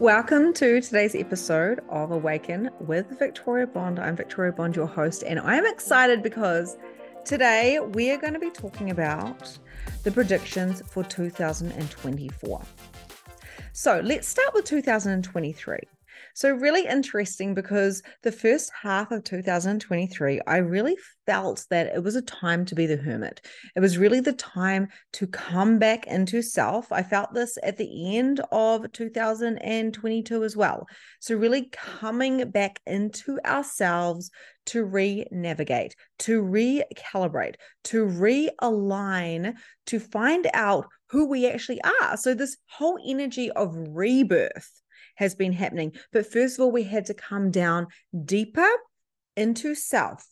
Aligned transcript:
Welcome 0.00 0.52
to 0.54 0.80
today's 0.80 1.14
episode 1.14 1.80
of 1.88 2.10
Awaken 2.10 2.68
with 2.80 3.16
Victoria 3.16 3.68
Bond. 3.68 4.00
I'm 4.00 4.16
Victoria 4.16 4.50
Bond, 4.50 4.74
your 4.74 4.88
host, 4.88 5.22
and 5.24 5.38
I 5.38 5.54
am 5.54 5.64
excited 5.64 6.20
because 6.20 6.76
today 7.24 7.78
we 7.78 8.10
are 8.10 8.16
going 8.16 8.32
to 8.32 8.40
be 8.40 8.50
talking 8.50 8.90
about 8.90 9.56
the 10.02 10.10
predictions 10.10 10.82
for 10.90 11.04
2024. 11.04 12.62
So 13.72 14.00
let's 14.02 14.26
start 14.26 14.52
with 14.52 14.64
2023. 14.64 15.78
So, 16.36 16.50
really 16.50 16.84
interesting 16.84 17.54
because 17.54 18.02
the 18.24 18.32
first 18.32 18.72
half 18.82 19.12
of 19.12 19.22
2023, 19.22 20.40
I 20.48 20.56
really 20.56 20.96
felt 21.26 21.64
that 21.70 21.94
it 21.94 22.02
was 22.02 22.16
a 22.16 22.22
time 22.22 22.64
to 22.64 22.74
be 22.74 22.86
the 22.86 22.96
hermit. 22.96 23.40
It 23.76 23.80
was 23.80 23.98
really 23.98 24.18
the 24.18 24.32
time 24.32 24.88
to 25.12 25.28
come 25.28 25.78
back 25.78 26.08
into 26.08 26.42
self. 26.42 26.90
I 26.90 27.04
felt 27.04 27.34
this 27.34 27.56
at 27.62 27.76
the 27.76 28.16
end 28.16 28.40
of 28.50 28.90
2022 28.90 30.42
as 30.42 30.56
well. 30.56 30.88
So, 31.20 31.36
really 31.36 31.68
coming 31.70 32.50
back 32.50 32.80
into 32.84 33.38
ourselves 33.46 34.32
to 34.66 34.84
re 34.84 35.26
navigate, 35.30 35.94
to 36.20 36.42
recalibrate, 36.42 37.54
to 37.84 38.06
realign, 38.06 39.54
to 39.86 40.00
find 40.00 40.48
out 40.52 40.88
who 41.10 41.28
we 41.28 41.48
actually 41.48 41.80
are. 42.02 42.16
So, 42.16 42.34
this 42.34 42.56
whole 42.66 42.98
energy 43.06 43.52
of 43.52 43.76
rebirth 43.76 44.82
has 45.14 45.34
been 45.34 45.52
happening. 45.52 45.92
But 46.12 46.30
first 46.30 46.58
of 46.58 46.64
all, 46.64 46.72
we 46.72 46.84
had 46.84 47.06
to 47.06 47.14
come 47.14 47.50
down 47.50 47.88
deeper 48.24 48.68
into 49.36 49.74
self, 49.74 50.26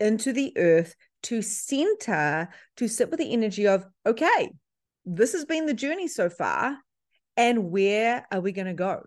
into 0.00 0.32
the 0.32 0.52
earth, 0.56 0.94
to 1.24 1.42
center, 1.42 2.48
to 2.76 2.88
sit 2.88 3.10
with 3.10 3.18
the 3.18 3.32
energy 3.32 3.66
of, 3.66 3.84
okay, 4.06 4.50
this 5.04 5.32
has 5.32 5.44
been 5.44 5.66
the 5.66 5.74
journey 5.74 6.08
so 6.08 6.28
far. 6.28 6.78
And 7.36 7.70
where 7.70 8.26
are 8.30 8.40
we 8.40 8.52
going 8.52 8.66
to 8.66 8.74
go? 8.74 9.02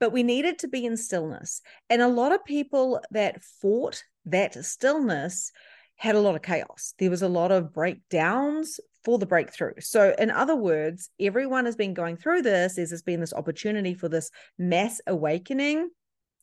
But 0.00 0.12
we 0.12 0.22
needed 0.22 0.60
to 0.60 0.68
be 0.68 0.86
in 0.86 0.96
stillness. 0.96 1.60
And 1.90 2.02
a 2.02 2.08
lot 2.08 2.32
of 2.32 2.44
people 2.44 3.00
that 3.10 3.42
fought 3.60 4.02
that 4.26 4.64
stillness 4.64 5.52
had 5.96 6.14
a 6.14 6.20
lot 6.20 6.36
of 6.36 6.42
chaos. 6.42 6.94
There 6.98 7.10
was 7.10 7.22
a 7.22 7.28
lot 7.28 7.50
of 7.50 7.72
breakdowns 7.72 8.78
for 9.04 9.18
the 9.18 9.26
breakthrough. 9.26 9.74
So, 9.80 10.14
in 10.18 10.30
other 10.30 10.56
words, 10.56 11.10
everyone 11.20 11.64
has 11.64 11.76
been 11.76 11.94
going 11.94 12.16
through 12.16 12.42
this. 12.42 12.76
There's 12.76 13.02
been 13.02 13.20
this 13.20 13.34
opportunity 13.34 13.94
for 13.94 14.08
this 14.08 14.30
mass 14.58 15.00
awakening 15.06 15.90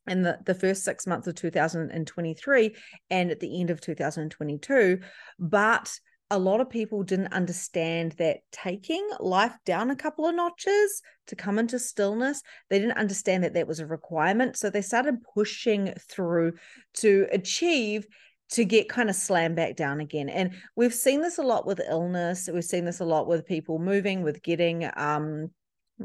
in 0.07 0.21
the, 0.21 0.39
the 0.45 0.53
first 0.53 0.83
six 0.83 1.07
months 1.07 1.27
of 1.27 1.35
2023 1.35 2.75
and 3.09 3.31
at 3.31 3.39
the 3.39 3.59
end 3.59 3.69
of 3.69 3.81
2022. 3.81 4.99
But 5.39 5.99
a 6.31 6.39
lot 6.39 6.59
of 6.59 6.69
people 6.69 7.03
didn't 7.03 7.33
understand 7.33 8.13
that 8.13 8.39
taking 8.51 9.07
life 9.19 9.55
down 9.65 9.91
a 9.91 9.95
couple 9.95 10.25
of 10.25 10.35
notches 10.35 11.01
to 11.27 11.35
come 11.35 11.59
into 11.59 11.77
stillness, 11.77 12.41
they 12.69 12.79
didn't 12.79 12.97
understand 12.97 13.43
that 13.43 13.53
that 13.53 13.67
was 13.67 13.79
a 13.79 13.85
requirement. 13.85 14.57
So 14.57 14.69
they 14.69 14.81
started 14.81 15.23
pushing 15.35 15.93
through 16.09 16.53
to 16.95 17.27
achieve 17.31 18.07
to 18.51 18.65
get 18.65 18.89
kind 18.89 19.09
of 19.09 19.15
slammed 19.15 19.55
back 19.55 19.75
down 19.75 19.99
again. 19.99 20.29
And 20.29 20.51
we've 20.75 20.93
seen 20.93 21.21
this 21.21 21.37
a 21.37 21.43
lot 21.43 21.65
with 21.65 21.81
illness. 21.89 22.49
We've 22.51 22.63
seen 22.63 22.85
this 22.85 22.99
a 22.99 23.05
lot 23.05 23.27
with 23.27 23.45
people 23.45 23.79
moving, 23.79 24.23
with 24.23 24.43
getting 24.43 24.89
um, 24.95 25.49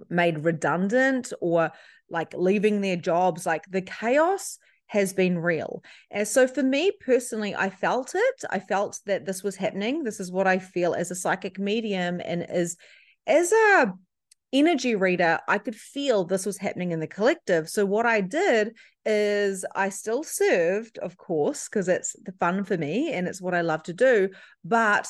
made 0.08 0.44
redundant 0.44 1.32
or 1.40 1.70
like 2.08 2.34
leaving 2.34 2.80
their 2.80 2.96
jobs. 2.96 3.44
Like 3.44 3.64
the 3.68 3.82
chaos 3.82 4.58
has 4.86 5.12
been 5.12 5.38
real. 5.38 5.82
And 6.10 6.26
so 6.26 6.48
for 6.48 6.62
me 6.62 6.90
personally, 7.04 7.54
I 7.54 7.70
felt 7.70 8.12
it. 8.14 8.44
I 8.50 8.58
felt 8.58 9.00
that 9.06 9.24
this 9.24 9.42
was 9.42 9.54
happening. 9.54 10.02
This 10.02 10.18
is 10.18 10.32
what 10.32 10.48
I 10.48 10.58
feel 10.58 10.94
as 10.94 11.10
a 11.10 11.14
psychic 11.14 11.58
medium 11.58 12.20
and 12.24 12.42
as 12.42 12.76
as 13.26 13.52
a 13.52 13.92
energy 14.52 14.94
reader, 14.94 15.38
I 15.48 15.58
could 15.58 15.76
feel 15.76 16.24
this 16.24 16.46
was 16.46 16.58
happening 16.58 16.92
in 16.92 17.00
the 17.00 17.06
collective. 17.06 17.68
So 17.68 17.86
what 17.86 18.06
I 18.06 18.20
did 18.20 18.76
is 19.06 19.64
I 19.74 19.88
still 19.88 20.22
served, 20.22 20.98
of 20.98 21.16
course, 21.16 21.68
because 21.68 21.88
it's 21.88 22.14
the 22.24 22.32
fun 22.32 22.64
for 22.64 22.76
me 22.76 23.12
and 23.12 23.28
it's 23.28 23.40
what 23.40 23.54
I 23.54 23.60
love 23.60 23.82
to 23.84 23.92
do, 23.92 24.30
but 24.64 25.08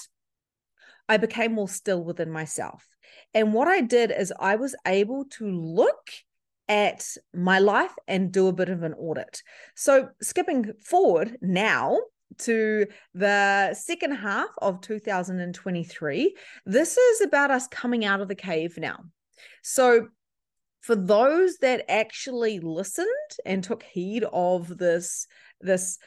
I 1.08 1.16
became 1.16 1.54
more 1.54 1.68
still 1.68 2.04
within 2.04 2.30
myself. 2.30 2.86
And 3.34 3.52
what 3.52 3.68
I 3.68 3.80
did 3.80 4.12
is 4.12 4.32
I 4.38 4.56
was 4.56 4.76
able 4.86 5.24
to 5.38 5.50
look 5.50 6.10
at 6.68 7.04
my 7.34 7.58
life 7.58 7.92
and 8.06 8.30
do 8.30 8.46
a 8.46 8.52
bit 8.52 8.68
of 8.68 8.84
an 8.84 8.94
audit. 8.94 9.42
So 9.74 10.10
skipping 10.22 10.72
forward 10.80 11.36
now 11.42 11.98
to 12.38 12.86
the 13.12 13.74
second 13.74 14.12
half 14.12 14.50
of 14.58 14.80
2023, 14.80 16.36
this 16.64 16.96
is 16.96 17.20
about 17.22 17.50
us 17.50 17.66
coming 17.66 18.04
out 18.04 18.20
of 18.20 18.28
the 18.28 18.36
cave 18.36 18.78
now. 18.78 19.00
So, 19.62 20.08
for 20.80 20.96
those 20.96 21.56
that 21.58 21.84
actually 21.90 22.58
listened 22.58 23.06
and 23.44 23.62
took 23.62 23.82
heed 23.82 24.24
of 24.24 24.78
this, 24.78 25.26
this, 25.60 25.98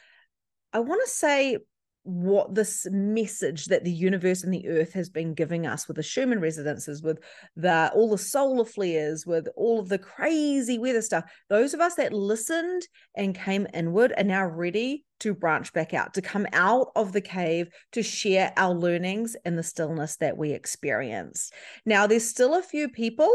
I 0.71 0.79
want 0.79 1.01
to 1.05 1.09
say 1.11 1.57
what 2.03 2.53
this 2.53 2.85
message 2.91 3.65
that 3.65 3.83
the 3.83 3.91
universe 3.91 4.43
and 4.43 4.53
the 4.53 4.67
earth 4.67 4.93
has 4.93 5.09
been 5.09 5.33
giving 5.33 5.65
us 5.65 5.87
with 5.87 5.95
the 5.95 6.03
Schumann 6.03 6.39
resonances, 6.39 7.01
with 7.01 7.19
the 7.55 7.91
all 7.93 8.09
the 8.09 8.17
solar 8.17 8.65
flares, 8.65 9.25
with 9.25 9.47
all 9.55 9.79
of 9.79 9.89
the 9.89 9.97
crazy 9.97 10.77
weather 10.77 11.01
stuff. 11.01 11.23
Those 11.49 11.73
of 11.73 11.79
us 11.79 11.95
that 11.95 12.13
listened 12.13 12.87
and 13.15 13.35
came 13.35 13.67
inward 13.73 14.13
are 14.17 14.23
now 14.23 14.45
ready 14.45 15.05
to 15.21 15.33
branch 15.33 15.71
back 15.71 15.93
out, 15.93 16.13
to 16.13 16.21
come 16.21 16.45
out 16.51 16.87
of 16.95 17.13
the 17.13 17.21
cave, 17.21 17.69
to 17.93 18.03
share 18.03 18.51
our 18.57 18.73
learnings 18.73 19.37
and 19.45 19.57
the 19.57 19.63
stillness 19.63 20.17
that 20.17 20.37
we 20.37 20.51
experience. 20.51 21.51
Now, 21.85 22.07
there's 22.07 22.29
still 22.29 22.55
a 22.55 22.61
few 22.61 22.89
people 22.89 23.33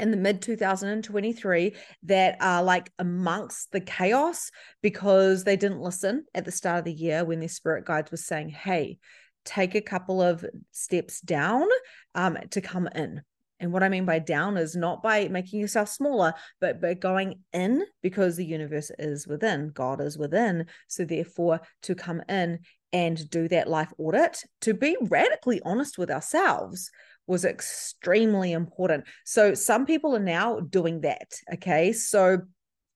in 0.00 0.10
the 0.10 0.16
mid 0.16 0.42
2023 0.42 1.74
that 2.04 2.36
are 2.40 2.62
like 2.62 2.90
amongst 2.98 3.70
the 3.72 3.80
chaos 3.80 4.50
because 4.82 5.44
they 5.44 5.56
didn't 5.56 5.80
listen 5.80 6.24
at 6.34 6.44
the 6.44 6.52
start 6.52 6.80
of 6.80 6.84
the 6.84 6.92
year 6.92 7.24
when 7.24 7.40
their 7.40 7.48
spirit 7.48 7.84
guides 7.84 8.10
were 8.10 8.16
saying, 8.16 8.48
hey, 8.48 8.98
take 9.44 9.74
a 9.74 9.80
couple 9.80 10.22
of 10.22 10.44
steps 10.72 11.20
down 11.20 11.66
um, 12.14 12.38
to 12.50 12.60
come 12.60 12.88
in. 12.94 13.22
And 13.60 13.72
what 13.72 13.82
I 13.82 13.90
mean 13.90 14.06
by 14.06 14.20
down 14.20 14.56
is 14.56 14.74
not 14.74 15.02
by 15.02 15.28
making 15.28 15.60
yourself 15.60 15.90
smaller, 15.90 16.32
but 16.62 16.80
by 16.80 16.94
going 16.94 17.40
in 17.52 17.84
because 18.02 18.36
the 18.36 18.44
universe 18.44 18.90
is 18.98 19.26
within, 19.26 19.70
God 19.74 20.00
is 20.00 20.16
within. 20.16 20.64
So, 20.88 21.04
therefore, 21.04 21.60
to 21.82 21.94
come 21.94 22.22
in 22.26 22.60
and 22.90 23.28
do 23.28 23.48
that 23.48 23.68
life 23.68 23.92
audit, 23.98 24.42
to 24.62 24.72
be 24.72 24.96
radically 25.02 25.60
honest 25.62 25.98
with 25.98 26.10
ourselves 26.10 26.90
was 27.26 27.44
extremely 27.44 28.52
important. 28.52 29.04
So 29.24 29.54
some 29.54 29.86
people 29.86 30.16
are 30.16 30.20
now 30.20 30.60
doing 30.60 31.02
that. 31.02 31.32
Okay. 31.54 31.92
So 31.92 32.38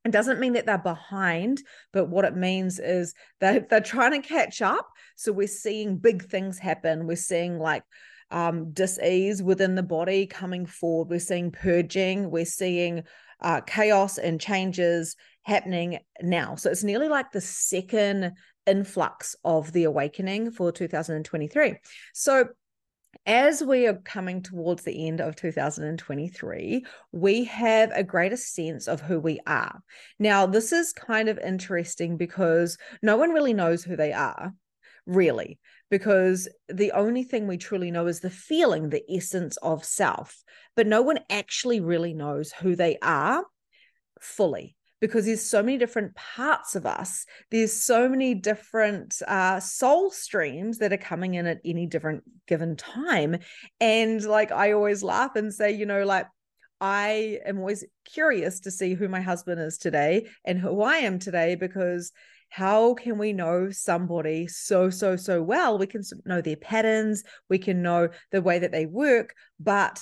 it 0.05 0.13
doesn't 0.13 0.41
mean 0.41 0.53
that 0.53 0.67
they're 0.67 0.79
behind, 0.79 1.63
but 1.93 2.09
what 2.09 2.25
it 2.25 2.37
means 2.37 2.79
is 2.79 3.15
that 3.41 3.69
they're 3.71 3.81
trying 3.81 4.21
to 4.21 4.27
catch 4.27 4.61
up. 4.61 4.89
So 5.17 5.33
we're 5.33 5.47
seeing 5.47 5.99
big 5.99 6.25
things 6.25 6.59
happen. 6.59 7.07
We're 7.07 7.17
seeing 7.17 7.59
like 7.59 7.85
um, 8.31 8.73
dis-ease 8.73 9.43
within 9.43 9.75
the 9.75 9.83
body 9.83 10.27
coming 10.27 10.67
forward. 10.67 11.11
We're 11.11 11.21
seeing 11.21 11.53
purging. 11.53 12.31
We're 12.31 12.45
seeing 12.45 13.05
uh, 13.41 13.61
chaos 13.61 14.19
and 14.19 14.41
changes 14.41 15.17
happening 15.43 15.99
now. 16.21 16.57
So 16.57 16.71
it's 16.71 16.85
nearly 16.85 17.09
like 17.09 17.33
the 17.33 17.41
second 17.41 18.33
influx 18.67 19.37
of 19.45 19.73
the 19.73 19.85
awakening 19.85 20.51
for 20.51 20.73
2023. 20.73 21.75
So 22.15 22.49
as 23.27 23.63
we 23.63 23.87
are 23.87 23.95
coming 23.95 24.43
towards 24.43 24.83
the 24.83 25.07
end 25.07 25.21
of 25.21 25.37
2023, 25.37 26.85
we 27.13 27.45
have 27.45 27.91
a 27.93 28.05
greater 28.05 28.37
sense 28.37 28.89
of 28.89 29.01
who 29.01 29.19
we 29.21 29.41
are. 29.47 29.83
Now, 30.19 30.47
this 30.47 30.73
is 30.73 30.93
kind 30.93 31.29
of 31.29 31.39
interesting 31.39 32.17
because 32.17 32.79
no 33.03 33.17
one 33.17 33.31
really 33.31 33.55
knows 33.55 33.85
who 33.85 33.97
they 33.97 34.13
are, 34.13 34.53
really, 35.07 35.59
because 35.91 36.49
the 36.69 36.93
only 36.93 37.25
thing 37.25 37.47
we 37.47 37.57
truly 37.57 37.91
know 37.91 38.07
is 38.07 38.21
the 38.21 38.31
feeling, 38.31 38.89
the 38.89 39.05
essence 39.11 39.57
of 39.59 39.85
self, 39.85 40.43
but 40.77 40.87
no 40.87 41.03
one 41.03 41.21
actually 41.31 41.81
really 41.81 42.15
knows 42.15 42.53
who 42.53 42.77
they 42.77 42.99
are 43.03 43.45
fully 44.21 44.77
because 45.05 45.27
there's 45.27 45.43
so 45.43 45.63
many 45.63 45.77
different 45.77 46.17
parts 46.17 46.75
of 46.75 46.87
us. 46.87 47.27
There's 47.51 47.75
so 47.75 48.09
many 48.09 48.33
different 48.35 49.21
uh, 49.29 49.61
soul 49.61 50.11
streams 50.11 50.79
that 50.79 50.95
are 50.95 50.97
coming 50.97 51.35
in 51.35 51.47
at 51.47 51.61
any 51.63 51.87
different 51.87 52.25
given 52.47 52.75
time. 52.75 53.37
And 53.83 54.25
like 54.25 54.51
I 54.51 54.73
always 54.73 55.03
laugh 55.03 55.37
and 55.37 55.53
say, 55.53 55.73
you 55.73 55.85
know, 55.85 56.05
like 56.05 56.27
I 56.81 57.39
am 57.45 57.59
always 57.59 57.85
curious 58.07 58.61
to 58.61 58.71
see 58.71 58.95
who 58.95 59.09
my 59.09 59.21
husband 59.21 59.61
is 59.61 59.77
today 59.77 60.27
and 60.43 60.59
who 60.59 60.81
I 60.81 60.97
am 60.97 61.19
today 61.19 61.55
because 61.55 62.11
how 62.49 62.95
can 62.95 63.19
we 63.19 63.35
know 63.35 63.69
somebody 63.71 64.47
so 64.47 64.89
so 64.89 65.17
so 65.17 65.43
well 65.43 65.77
we 65.77 65.87
can 65.87 66.03
know 66.25 66.41
their 66.41 66.57
patterns 66.57 67.25
we 67.51 67.59
can 67.59 67.83
know 67.83 68.09
the 68.31 68.41
way 68.41 68.59
that 68.59 68.71
they 68.71 68.87
work 68.87 69.35
but 69.59 70.01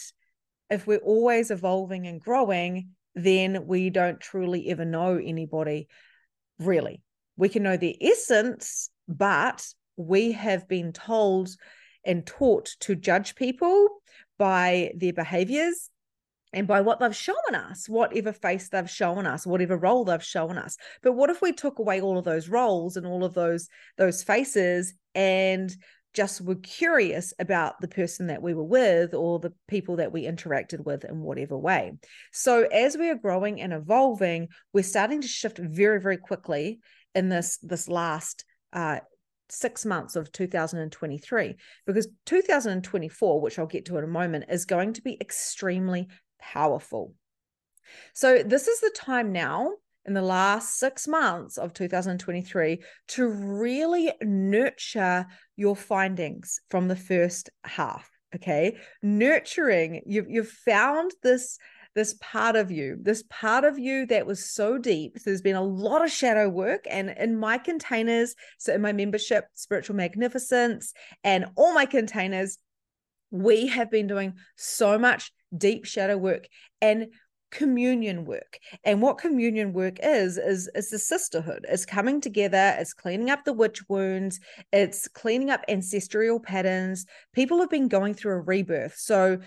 if 0.71 0.87
we're 0.87 0.99
always 0.99 1.51
evolving 1.51 2.07
and 2.07 2.21
growing 2.21 2.91
then 3.15 3.67
we 3.67 3.91
don't 3.91 4.21
truly 4.21 4.69
ever 4.71 4.85
know 4.85 5.17
anybody 5.17 5.89
really. 6.59 7.03
We 7.37 7.49
can 7.49 7.63
know 7.63 7.77
their 7.77 7.95
essence, 8.01 8.91
but 9.09 9.67
we 9.97 10.33
have 10.33 10.69
been 10.69 10.93
told 10.93 11.51
and 12.05 12.27
taught 12.27 12.67
to 12.81 12.95
judge 12.95 13.35
people 13.35 13.89
by 14.39 14.93
their 14.97 15.13
behaviors 15.13 15.91
and 16.53 16.67
by 16.67 16.81
what 16.81 17.01
they've 17.01 17.17
shown 17.17 17.55
us, 17.55 17.89
whatever 17.89 18.33
face 18.33 18.69
they've 18.69 18.91
shown 18.91 19.27
us, 19.27 19.47
whatever 19.47 19.77
role 19.77 20.05
they've 20.05 20.23
shown 20.23 20.59
us. 20.59 20.77
But 21.03 21.13
what 21.13 21.31
if 21.31 21.41
we 21.41 21.53
took 21.53 21.79
away 21.79 22.01
all 22.01 22.19
of 22.19 22.25
those 22.25 22.49
roles 22.49 22.97
and 22.97 23.07
all 23.07 23.25
of 23.25 23.35
those 23.35 23.69
those 23.97 24.23
faces 24.23 24.95
and 25.15 25.75
just 26.15 26.41
were 26.41 26.57
curious 26.57 27.33
about 27.39 27.81
the 27.81 27.89
person 27.89 28.27
that 28.27 28.43
we 28.43 28.55
were 28.55 28.65
with 28.65 29.15
or 29.15 29.39
the 29.39 29.53
people 29.69 29.97
that 29.97 30.13
we 30.13 30.25
interacted 30.25 30.85
with 30.85 31.05
in 31.05 31.21
whatever 31.21 31.57
way. 31.57 31.93
So 32.33 32.63
as 32.65 32.97
we 32.97 33.09
are 33.11 33.15
growing 33.15 33.61
and 33.61 33.73
evolving, 33.73 34.49
we're 34.73 34.83
starting 34.83 35.23
to 35.23 35.29
shift 35.29 35.59
very, 35.59 36.01
very 36.01 36.19
quickly 36.19 36.81
in 37.15 37.29
this 37.29 37.59
this 37.59 37.89
last 37.89 38.45
uh, 38.73 39.01
six 39.49 39.85
months 39.85 40.17
of 40.17 40.33
2023 40.33 41.57
because 41.85 42.09
2024 42.25 43.41
which 43.41 43.59
i'll 43.59 43.67
get 43.67 43.85
to 43.85 43.99
in 43.99 44.05
a 44.05 44.07
moment 44.07 44.47
is 44.49 44.65
going 44.65 44.95
to 44.95 45.03
be 45.03 45.19
extremely 45.21 46.09
powerful 46.41 47.15
so 48.15 48.43
this 48.43 48.67
is 48.67 48.81
the 48.81 48.93
time 48.97 49.31
now 49.31 49.73
in 50.07 50.15
the 50.15 50.23
last 50.23 50.79
six 50.79 51.07
months 51.07 51.59
of 51.59 51.73
2023 51.73 52.83
to 53.09 53.27
really 53.27 54.13
nurture 54.23 55.27
your 55.57 55.77
findings 55.77 56.61
from 56.71 56.89
the 56.89 56.97
first 56.97 57.51
half. 57.65 58.11
Okay. 58.35 58.79
Nurturing, 59.03 60.03
you've, 60.07 60.29
you've 60.29 60.49
found 60.49 61.13
this 61.23 61.59
this 61.95 62.15
part 62.21 62.57
of 62.57 62.71
you, 62.71 62.97
this 63.01 63.23
part 63.29 63.65
of 63.65 63.79
you 63.79 64.07
that 64.07 64.27
was 64.27 64.51
so 64.51 64.79
deep. 64.79 65.19
So 65.19 65.25
there's 65.27 65.43
been 65.43 65.57
a 65.57 65.63
lot 65.63 66.03
of 66.03 66.11
shadow 66.11 66.49
work. 66.49 66.85
And 66.89 67.11
in 67.11 67.37
my 67.37 67.59
containers, 67.59 68.35
so 68.59 68.73
in 68.75 68.81
my 68.81 68.93
membership, 68.93 69.45
Spiritual 69.55 69.97
Magnificence, 69.97 70.95
and 71.23 71.47
all 71.55 71.75
my 71.75 71.85
containers, 71.85 72.59
we 73.31 73.67
have 73.67 73.91
been 73.91 74.07
doing 74.07 74.35
so 74.57 74.99
much 74.99 75.33
deep 75.57 75.85
shadow 75.85 76.17
work. 76.17 76.49
And 76.81 77.09
communion 77.53 78.25
work. 78.25 78.59
And 78.83 79.01
what 79.01 79.19
communion 79.19 79.73
work 79.73 79.99
is, 80.03 80.37
is, 80.39 80.69
is 80.75 80.91
the 80.91 80.99
sisterhood. 80.99 81.65
It's 81.69 81.87
coming 81.87 82.21
together, 82.21 82.75
it's 82.79 82.95
cleaning 82.95 83.31
up 83.31 83.45
the 83.45 83.53
witch 83.53 83.89
wounds, 83.89 84.41
it's 84.73 85.07
cleaning 85.07 85.51
up 85.51 85.63
ancestral 85.69 86.41
patterns. 86.41 87.07
People 87.33 87.61
have 87.61 87.71
been 87.71 87.89
going 87.89 88.15
through 88.15 88.33
a 88.33 88.41
rebirth. 88.41 88.97
So 88.97 89.39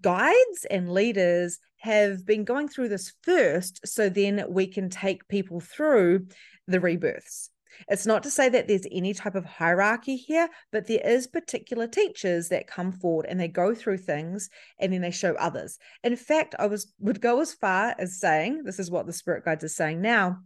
guides 0.00 0.66
and 0.70 0.92
leaders 0.92 1.58
have 1.78 2.26
been 2.26 2.44
going 2.44 2.68
through 2.68 2.88
this 2.88 3.12
first, 3.22 3.86
so 3.86 4.08
then 4.08 4.44
we 4.48 4.66
can 4.66 4.90
take 4.90 5.28
people 5.28 5.60
through 5.60 6.26
the 6.66 6.80
rebirths. 6.80 7.50
It's 7.88 8.06
not 8.06 8.22
to 8.24 8.30
say 8.30 8.48
that 8.48 8.68
there's 8.68 8.86
any 8.90 9.14
type 9.14 9.34
of 9.34 9.44
hierarchy 9.44 10.16
here, 10.16 10.48
but 10.72 10.86
there 10.86 11.00
is 11.04 11.26
particular 11.26 11.86
teachers 11.86 12.48
that 12.48 12.66
come 12.66 12.92
forward 12.92 13.26
and 13.28 13.38
they 13.38 13.48
go 13.48 13.74
through 13.74 13.98
things 13.98 14.50
and 14.78 14.92
then 14.92 15.00
they 15.00 15.10
show 15.10 15.34
others. 15.34 15.78
In 16.04 16.16
fact, 16.16 16.54
I 16.58 16.66
was 16.66 16.92
would 16.98 17.20
go 17.20 17.40
as 17.40 17.54
far 17.54 17.94
as 17.98 18.20
saying, 18.20 18.64
this 18.64 18.78
is 18.78 18.90
what 18.90 19.06
the 19.06 19.12
spirit 19.12 19.44
guides 19.44 19.64
are 19.64 19.68
saying 19.68 20.00
now, 20.00 20.40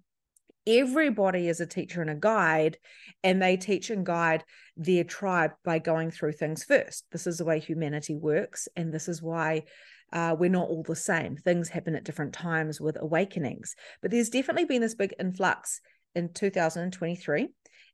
everybody 0.67 1.49
is 1.49 1.61
a 1.61 1.67
teacher 1.67 2.01
and 2.01 2.11
a 2.11 2.15
guide 2.15 2.79
and 3.23 3.41
they 3.41 3.57
teach 3.57 3.91
and 3.91 4.07
guide 4.07 4.45
their 4.77 5.05
tribe 5.05 5.53
by 5.65 5.79
going 5.79 6.11
through 6.11 6.33
things 6.33 6.65
first. 6.65 7.05
This 7.13 7.27
is 7.27 7.39
the 7.39 7.45
way 7.45 7.61
humanity 7.61 8.15
works 8.15 8.69
and 8.77 8.93
this 8.93 9.09
is 9.09 9.23
why 9.23 9.65
uh, 10.13 10.37
we're 10.39 10.51
not 10.51 10.69
all 10.69 10.83
the 10.83 10.97
same. 10.97 11.37
Things 11.37 11.69
happen 11.69 11.95
at 11.95 12.05
different 12.05 12.33
times 12.33 12.81
with 12.81 12.97
awakenings. 13.01 13.75
But 14.01 14.11
there's 14.11 14.31
definitely 14.31 14.65
been 14.65 14.81
this 14.81 14.95
big 14.95 15.13
influx 15.19 15.81
in 16.15 16.33
2023 16.33 17.49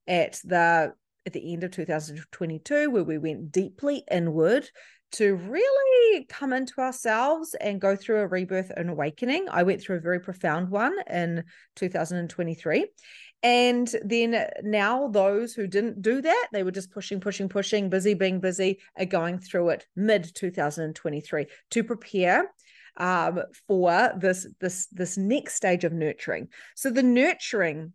at 0.06 0.40
the 0.44 0.92
at 1.26 1.32
the 1.32 1.52
end 1.52 1.64
of 1.64 1.70
2022 1.70 2.90
where 2.90 3.04
we 3.04 3.18
went 3.18 3.52
deeply 3.52 4.02
inward 4.10 4.68
to 5.12 5.34
really 5.34 6.24
come 6.28 6.52
into 6.52 6.80
ourselves 6.80 7.54
and 7.60 7.80
go 7.80 7.96
through 7.96 8.20
a 8.20 8.26
rebirth 8.26 8.70
and 8.76 8.90
awakening. 8.90 9.46
I 9.50 9.64
went 9.64 9.82
through 9.82 9.96
a 9.96 10.00
very 10.00 10.20
profound 10.20 10.70
one 10.70 10.94
in 11.08 11.44
2023. 11.76 12.86
And 13.42 13.92
then 14.04 14.46
now, 14.62 15.08
those 15.08 15.54
who 15.54 15.66
didn't 15.66 16.02
do 16.02 16.20
that, 16.20 16.48
they 16.52 16.62
were 16.62 16.70
just 16.70 16.90
pushing, 16.90 17.20
pushing, 17.20 17.48
pushing, 17.48 17.88
busy 17.88 18.12
being 18.14 18.38
busy, 18.38 18.80
are 18.98 19.06
going 19.06 19.38
through 19.38 19.70
it 19.70 19.86
mid 19.96 20.30
2023 20.34 21.46
to 21.70 21.84
prepare 21.84 22.50
um, 22.98 23.40
for 23.66 24.12
this 24.18 24.46
this 24.60 24.88
this 24.92 25.16
next 25.16 25.54
stage 25.54 25.84
of 25.84 25.92
nurturing. 25.92 26.48
So 26.76 26.90
the 26.90 27.02
nurturing 27.02 27.94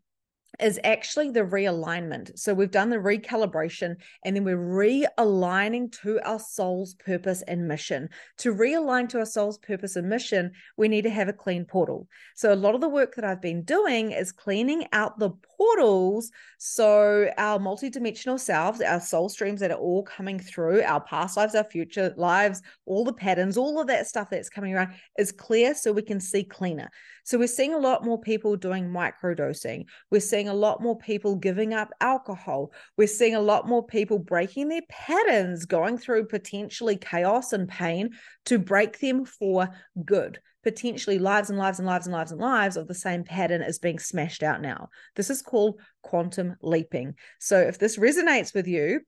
is 0.60 0.80
actually 0.84 1.32
the 1.32 1.42
realignment. 1.42 2.38
So 2.38 2.54
we've 2.54 2.72
done 2.72 2.90
the 2.90 2.98
recalibration 2.98 3.96
and 4.24 4.36
then 4.36 4.44
we're 4.44 4.58
realigning 4.58 5.92
to 6.02 6.20
our 6.28 6.40
soul's 6.40 6.94
purpose 6.96 7.42
and 7.44 7.68
mission. 7.68 8.10
To 8.40 8.54
realign 8.54 9.10
to 9.10 9.20
our 9.20 9.26
soul's 9.26 9.58
purpose 9.58 9.96
and 9.96 10.10
mission, 10.10 10.52
we 10.78 10.88
need 10.88 11.04
to 11.04 11.10
have 11.10 11.28
a 11.28 11.34
clean 11.34 11.66
portal. 11.66 12.08
So 12.36 12.54
a 12.54 12.56
lot 12.56 12.76
of 12.76 12.82
the 12.82 12.90
work 12.90 13.16
that 13.16 13.26
I've 13.26 13.42
been 13.42 13.64
doing 13.64 14.12
is 14.12 14.32
cleaning 14.32 14.88
out 14.92 15.20
the 15.20 15.32
portals. 15.58 16.32
So 16.58 17.30
our 17.38 17.60
multidimensional 17.60 18.40
selves, 18.40 18.82
our 18.82 19.00
soul 19.00 19.30
streams 19.30 19.60
that 19.60 19.72
are 19.72 19.78
all 19.78 20.04
coming 20.04 20.40
through, 20.40 20.82
our 20.84 21.02
past 21.02 21.38
lives, 21.38 21.56
our 21.56 21.64
future 21.64 22.14
lives, 22.18 22.62
all 22.86 23.04
the 23.04 23.14
patterns, 23.14 23.58
all 23.58 23.80
of 23.80 23.88
that 23.88 24.08
stuff 24.08 24.30
that's 24.30 24.50
coming 24.50 24.74
around 24.74 24.94
is 25.18 25.32
clear 25.32 25.74
so 25.76 25.92
we 25.92 26.02
can 26.02 26.20
see 26.20 26.44
cleaner. 26.44 26.90
So 27.24 27.40
we're 27.40 27.48
seeing 27.48 27.74
a 27.74 27.80
lot 27.80 28.06
more 28.06 28.20
people 28.20 28.56
doing 28.56 28.90
microdosing. 28.90 29.86
We're 30.12 30.22
seeing 30.22 30.48
a 30.48 30.54
lot 30.54 30.82
more 30.82 30.98
people 30.98 31.36
giving 31.36 31.74
up 31.74 31.92
alcohol. 32.00 32.72
We're 32.98 33.08
seeing 33.08 33.36
a 33.36 33.42
lot 33.42 33.68
more 33.68 33.86
people 33.86 34.20
breaking 34.20 34.70
their 34.70 34.84
patterns, 34.90 35.66
going 35.66 35.98
through 35.98 36.28
potentially 36.28 36.98
chaos 36.98 37.52
and 37.52 37.68
pain 37.68 38.12
to 38.46 38.60
break 38.60 39.00
them 39.00 39.26
for 39.26 39.70
good. 40.06 40.40
Potentially 40.66 41.20
lives 41.20 41.52
and 41.52 41.60
lives 41.60 41.78
and 41.80 41.88
lives 41.88 42.08
and 42.08 42.14
lives 42.14 42.32
and 42.32 42.42
lives 42.42 42.76
of 42.76 42.88
the 42.88 42.96
same 42.96 43.24
pattern 43.24 43.62
is 43.62 43.80
being 43.80 44.00
smashed 44.00 44.42
out 44.42 44.62
now. 44.62 44.90
This 45.16 45.30
is 45.30 45.44
called 45.44 45.80
quantum 46.02 46.56
leaping. 46.62 47.14
So 47.40 47.60
if 47.60 47.78
this 47.78 47.98
resonates 47.98 48.54
with 48.54 48.68
you, 48.68 49.02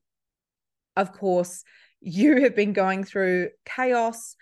of 0.95 1.11
course, 1.11 1.63
you 1.99 2.43
have 2.43 2.55
been 2.55 2.73
going 2.73 3.03
through 3.03 3.49
chaos, 3.65 4.35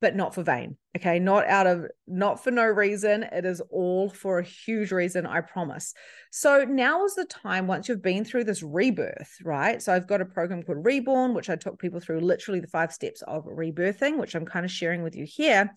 but 0.00 0.16
not 0.16 0.34
for 0.34 0.42
vain. 0.42 0.76
Okay. 0.96 1.20
Not 1.20 1.46
out 1.46 1.68
of, 1.68 1.86
not 2.08 2.42
for 2.42 2.50
no 2.50 2.64
reason. 2.64 3.22
It 3.22 3.44
is 3.44 3.60
all 3.70 4.10
for 4.10 4.40
a 4.40 4.44
huge 4.44 4.90
reason, 4.90 5.26
I 5.26 5.40
promise. 5.42 5.94
So 6.32 6.64
now 6.64 7.04
is 7.04 7.14
the 7.14 7.24
time 7.24 7.68
once 7.68 7.88
you've 7.88 8.02
been 8.02 8.24
through 8.24 8.44
this 8.44 8.64
rebirth, 8.64 9.36
right? 9.44 9.80
So 9.80 9.92
I've 9.92 10.08
got 10.08 10.20
a 10.20 10.24
program 10.26 10.64
called 10.64 10.84
Reborn, 10.84 11.34
which 11.34 11.50
I 11.50 11.56
took 11.56 11.78
people 11.78 12.00
through 12.00 12.20
literally 12.20 12.58
the 12.58 12.66
five 12.66 12.92
steps 12.92 13.22
of 13.22 13.44
rebirthing, 13.44 14.18
which 14.18 14.34
I'm 14.34 14.44
kind 14.44 14.64
of 14.64 14.72
sharing 14.72 15.04
with 15.04 15.14
you 15.14 15.24
here. 15.24 15.70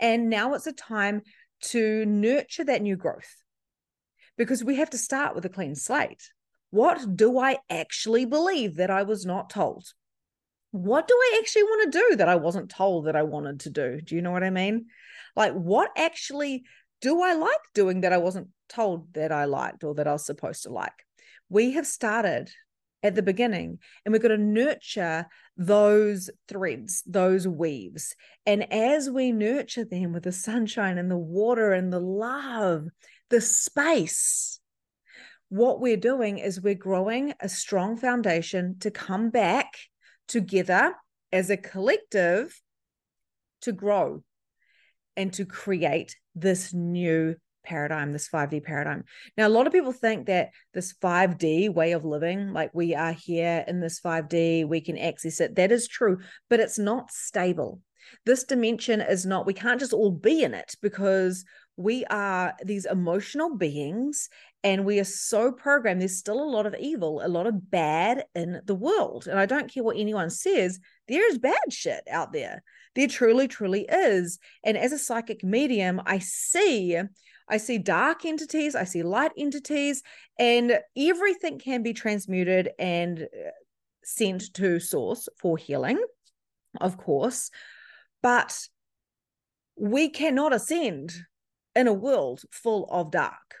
And 0.00 0.28
now 0.28 0.54
it's 0.54 0.66
a 0.66 0.72
time 0.72 1.22
to 1.60 2.04
nurture 2.06 2.64
that 2.64 2.82
new 2.82 2.96
growth 2.96 3.34
because 4.36 4.62
we 4.62 4.76
have 4.76 4.90
to 4.90 4.98
start 4.98 5.34
with 5.34 5.44
a 5.44 5.48
clean 5.48 5.74
slate. 5.74 6.30
What 6.70 7.16
do 7.16 7.38
I 7.38 7.58
actually 7.68 8.24
believe 8.24 8.76
that 8.76 8.90
I 8.90 9.02
was 9.02 9.26
not 9.26 9.50
told? 9.50 9.86
what 10.70 11.08
do 11.08 11.14
I 11.14 11.40
actually 11.40 11.62
want 11.62 11.92
to 11.92 11.98
do 11.98 12.16
that 12.16 12.28
I 12.28 12.36
wasn't 12.36 12.70
told 12.70 13.06
that 13.06 13.16
I 13.16 13.22
wanted 13.22 13.60
to 13.60 13.70
do? 13.70 14.00
Do 14.00 14.14
you 14.14 14.22
know 14.22 14.30
what 14.30 14.44
I 14.44 14.50
mean? 14.50 14.86
Like, 15.34 15.52
what 15.52 15.90
actually 15.96 16.64
do 17.00 17.22
I 17.22 17.34
like 17.34 17.60
doing 17.74 18.02
that 18.02 18.12
I 18.12 18.18
wasn't 18.18 18.48
told 18.68 19.14
that 19.14 19.32
I 19.32 19.46
liked 19.46 19.84
or 19.84 19.94
that 19.94 20.06
I 20.06 20.12
was 20.12 20.26
supposed 20.26 20.64
to 20.64 20.70
like? 20.70 21.06
We 21.48 21.72
have 21.72 21.86
started 21.86 22.50
at 23.02 23.14
the 23.14 23.22
beginning 23.22 23.78
and 24.04 24.12
we're 24.12 24.18
going 24.18 24.38
to 24.38 24.44
nurture 24.44 25.26
those 25.56 26.30
threads, 26.48 27.02
those 27.06 27.46
weaves. 27.46 28.14
And 28.46 28.72
as 28.72 29.08
we 29.08 29.32
nurture 29.32 29.84
them 29.84 30.12
with 30.12 30.24
the 30.24 30.32
sunshine 30.32 30.98
and 30.98 31.10
the 31.10 31.16
water 31.16 31.72
and 31.72 31.92
the 31.92 32.00
love, 32.00 32.88
the 33.30 33.40
space, 33.40 34.60
what 35.48 35.80
we're 35.80 35.96
doing 35.96 36.38
is 36.38 36.60
we're 36.60 36.74
growing 36.74 37.34
a 37.40 37.48
strong 37.48 37.96
foundation 37.96 38.76
to 38.80 38.90
come 38.90 39.30
back 39.30 39.72
together 40.26 40.94
as 41.32 41.50
a 41.50 41.56
collective 41.56 42.60
to 43.62 43.72
grow 43.72 44.22
and 45.16 45.32
to 45.32 45.44
create 45.44 46.16
this 46.34 46.72
new 46.72 47.34
paradigm, 47.68 48.12
this 48.12 48.28
5D 48.28 48.64
paradigm. 48.64 49.04
Now, 49.36 49.46
a 49.46 49.50
lot 49.50 49.66
of 49.66 49.72
people 49.72 49.92
think 49.92 50.26
that 50.26 50.50
this 50.74 50.94
5D 50.94 51.72
way 51.72 51.92
of 51.92 52.04
living, 52.04 52.52
like 52.52 52.70
we 52.72 52.94
are 52.94 53.12
here 53.12 53.64
in 53.68 53.80
this 53.80 54.00
5D, 54.00 54.66
we 54.66 54.80
can 54.80 54.98
access 54.98 55.40
it. 55.40 55.54
That 55.56 55.70
is 55.70 55.86
true, 55.86 56.18
but 56.48 56.60
it's 56.60 56.78
not 56.78 57.10
stable. 57.10 57.80
This 58.24 58.44
dimension 58.44 59.00
is 59.00 59.26
not, 59.26 59.46
we 59.46 59.52
can't 59.52 59.80
just 59.80 59.92
all 59.92 60.10
be 60.10 60.42
in 60.42 60.54
it 60.54 60.74
because 60.80 61.44
we 61.78 62.04
are 62.06 62.54
these 62.64 62.86
emotional 62.86 63.56
beings 63.56 64.28
and 64.64 64.84
we 64.84 64.98
are 64.98 65.04
so 65.04 65.52
programmed 65.52 66.00
there's 66.00 66.18
still 66.18 66.42
a 66.42 66.54
lot 66.54 66.66
of 66.66 66.74
evil 66.78 67.22
a 67.24 67.28
lot 67.28 67.46
of 67.46 67.70
bad 67.70 68.24
in 68.34 68.60
the 68.66 68.74
world 68.74 69.28
and 69.28 69.38
i 69.38 69.46
don't 69.46 69.72
care 69.72 69.84
what 69.84 69.96
anyone 69.96 70.28
says 70.28 70.80
there 71.06 71.26
is 71.30 71.38
bad 71.38 71.56
shit 71.70 72.02
out 72.10 72.32
there 72.32 72.62
there 72.96 73.06
truly 73.06 73.46
truly 73.46 73.86
is 73.88 74.38
and 74.64 74.76
as 74.76 74.92
a 74.92 74.98
psychic 74.98 75.44
medium 75.44 76.02
i 76.04 76.18
see 76.18 77.00
i 77.48 77.56
see 77.56 77.78
dark 77.78 78.24
entities 78.24 78.74
i 78.74 78.84
see 78.84 79.02
light 79.02 79.32
entities 79.36 80.02
and 80.38 80.78
everything 80.96 81.58
can 81.58 81.82
be 81.82 81.92
transmuted 81.92 82.70
and 82.78 83.22
uh, 83.22 83.50
sent 84.04 84.52
to 84.54 84.80
source 84.80 85.28
for 85.38 85.56
healing 85.56 86.02
of 86.80 86.96
course 86.96 87.50
but 88.22 88.68
we 89.76 90.08
cannot 90.08 90.52
ascend 90.52 91.14
in 91.74 91.86
a 91.86 91.92
world 91.92 92.42
full 92.50 92.86
of 92.90 93.10
dark. 93.10 93.54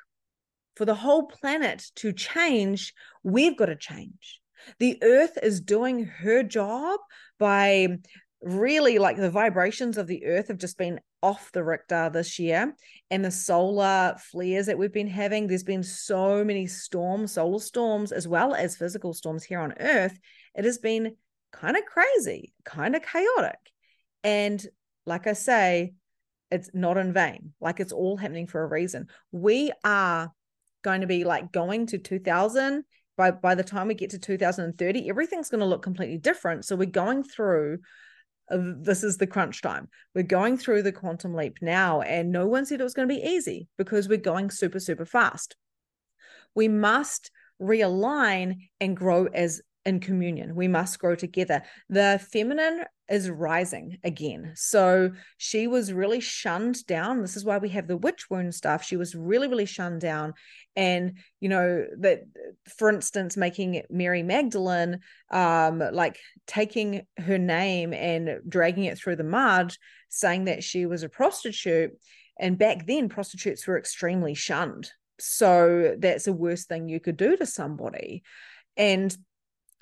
For 0.76 0.84
the 0.84 0.94
whole 0.94 1.26
planet 1.26 1.84
to 1.96 2.12
change, 2.12 2.92
we've 3.22 3.56
got 3.56 3.66
to 3.66 3.76
change. 3.76 4.40
The 4.78 4.98
earth 5.02 5.38
is 5.42 5.60
doing 5.60 6.04
her 6.04 6.42
job 6.42 7.00
by 7.38 7.98
really 8.40 8.98
like 8.98 9.16
the 9.16 9.30
vibrations 9.30 9.98
of 9.98 10.06
the 10.06 10.24
earth 10.26 10.48
have 10.48 10.58
just 10.58 10.78
been 10.78 11.00
off 11.22 11.50
the 11.52 11.64
Richter 11.64 12.10
this 12.12 12.38
year 12.38 12.74
and 13.10 13.24
the 13.24 13.30
solar 13.30 14.14
flares 14.18 14.66
that 14.66 14.78
we've 14.78 14.92
been 14.92 15.08
having. 15.08 15.46
There's 15.46 15.64
been 15.64 15.82
so 15.82 16.44
many 16.44 16.66
storms, 16.66 17.32
solar 17.32 17.58
storms, 17.58 18.12
as 18.12 18.28
well 18.28 18.54
as 18.54 18.76
physical 18.76 19.12
storms 19.12 19.44
here 19.44 19.60
on 19.60 19.74
earth. 19.80 20.18
It 20.54 20.64
has 20.64 20.78
been 20.78 21.16
kind 21.52 21.76
of 21.76 21.84
crazy, 21.84 22.52
kind 22.64 22.94
of 22.94 23.02
chaotic. 23.02 23.58
And 24.22 24.64
like 25.06 25.26
I 25.26 25.32
say, 25.32 25.94
it's 26.50 26.70
not 26.72 26.96
in 26.96 27.12
vain. 27.12 27.52
Like 27.60 27.80
it's 27.80 27.92
all 27.92 28.16
happening 28.16 28.46
for 28.46 28.62
a 28.62 28.68
reason. 28.68 29.08
We 29.32 29.72
are 29.84 30.32
going 30.82 31.00
to 31.00 31.06
be 31.06 31.24
like 31.24 31.52
going 31.52 31.86
to 31.86 31.98
2000 31.98 32.84
by 33.16 33.32
by 33.32 33.54
the 33.56 33.64
time 33.64 33.88
we 33.88 33.94
get 33.94 34.10
to 34.10 34.18
2030 34.18 35.10
everything's 35.10 35.50
going 35.50 35.58
to 35.58 35.66
look 35.66 35.82
completely 35.82 36.16
different 36.16 36.64
so 36.64 36.76
we're 36.76 36.86
going 36.86 37.24
through 37.24 37.78
this 38.50 39.04
is 39.04 39.16
the 39.18 39.26
crunch 39.26 39.60
time 39.60 39.88
we're 40.14 40.22
going 40.22 40.56
through 40.56 40.82
the 40.82 40.92
quantum 40.92 41.34
leap 41.34 41.58
now 41.60 42.00
and 42.00 42.30
no 42.30 42.46
one 42.46 42.64
said 42.64 42.80
it 42.80 42.84
was 42.84 42.94
going 42.94 43.08
to 43.08 43.14
be 43.14 43.20
easy 43.20 43.68
because 43.76 44.08
we're 44.08 44.16
going 44.16 44.50
super 44.50 44.80
super 44.80 45.04
fast 45.04 45.56
we 46.54 46.68
must 46.68 47.30
realign 47.60 48.56
and 48.80 48.96
grow 48.96 49.26
as 49.26 49.60
in 49.88 50.00
communion. 50.00 50.54
We 50.54 50.68
must 50.68 50.98
grow 50.98 51.14
together. 51.14 51.62
The 51.88 52.20
feminine 52.30 52.84
is 53.08 53.30
rising 53.30 53.98
again. 54.04 54.52
So 54.54 55.12
she 55.36 55.66
was 55.66 55.92
really 55.92 56.20
shunned 56.20 56.86
down. 56.86 57.22
This 57.22 57.36
is 57.36 57.44
why 57.44 57.58
we 57.58 57.70
have 57.70 57.88
the 57.88 57.96
witch 57.96 58.28
wound 58.28 58.54
stuff. 58.54 58.84
She 58.84 58.96
was 58.96 59.14
really, 59.14 59.48
really 59.48 59.66
shunned 59.66 60.00
down. 60.00 60.34
And, 60.76 61.18
you 61.40 61.48
know, 61.48 61.86
that 62.00 62.20
for 62.76 62.90
instance, 62.90 63.36
making 63.36 63.82
Mary 63.90 64.22
Magdalene 64.22 65.00
um, 65.30 65.82
like 65.92 66.18
taking 66.46 67.06
her 67.16 67.38
name 67.38 67.92
and 67.94 68.40
dragging 68.48 68.84
it 68.84 68.98
through 68.98 69.16
the 69.16 69.24
mud, 69.24 69.74
saying 70.08 70.44
that 70.44 70.62
she 70.62 70.86
was 70.86 71.02
a 71.02 71.08
prostitute. 71.08 71.92
And 72.38 72.58
back 72.58 72.86
then, 72.86 73.08
prostitutes 73.08 73.66
were 73.66 73.78
extremely 73.78 74.34
shunned. 74.34 74.90
So 75.18 75.96
that's 75.98 76.26
the 76.26 76.32
worst 76.32 76.68
thing 76.68 76.88
you 76.88 77.00
could 77.00 77.16
do 77.16 77.36
to 77.36 77.46
somebody. 77.46 78.22
And 78.76 79.16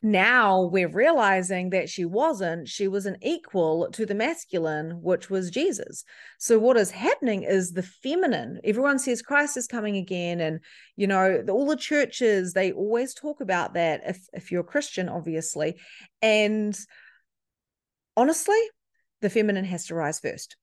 now 0.06 0.62
we're 0.62 0.88
realizing 0.88 1.70
that 1.70 1.88
she 1.88 2.04
wasn't 2.04 2.68
she 2.68 2.86
was 2.86 3.06
an 3.06 3.16
equal 3.22 3.88
to 3.90 4.06
the 4.06 4.14
masculine 4.14 5.02
which 5.02 5.28
was 5.28 5.50
jesus. 5.50 6.04
So 6.38 6.60
what 6.60 6.76
is 6.76 6.92
happening 6.92 7.42
is 7.42 7.72
the 7.72 7.82
feminine 7.82 8.60
everyone 8.62 9.00
says 9.00 9.20
christ 9.20 9.56
is 9.56 9.66
coming 9.66 9.96
again 9.96 10.40
and 10.40 10.60
you 10.94 11.08
know 11.08 11.44
all 11.48 11.66
the 11.66 11.76
churches 11.76 12.52
they 12.52 12.70
always 12.70 13.14
talk 13.14 13.40
about 13.40 13.74
that 13.74 14.02
if 14.06 14.20
if 14.32 14.52
you're 14.52 14.60
a 14.60 14.64
christian 14.64 15.08
obviously. 15.08 15.74
And 16.22 16.78
honestly 18.16 18.60
the 19.22 19.30
feminine 19.30 19.64
has 19.64 19.86
to 19.86 19.96
rise 19.96 20.20
first. 20.20 20.56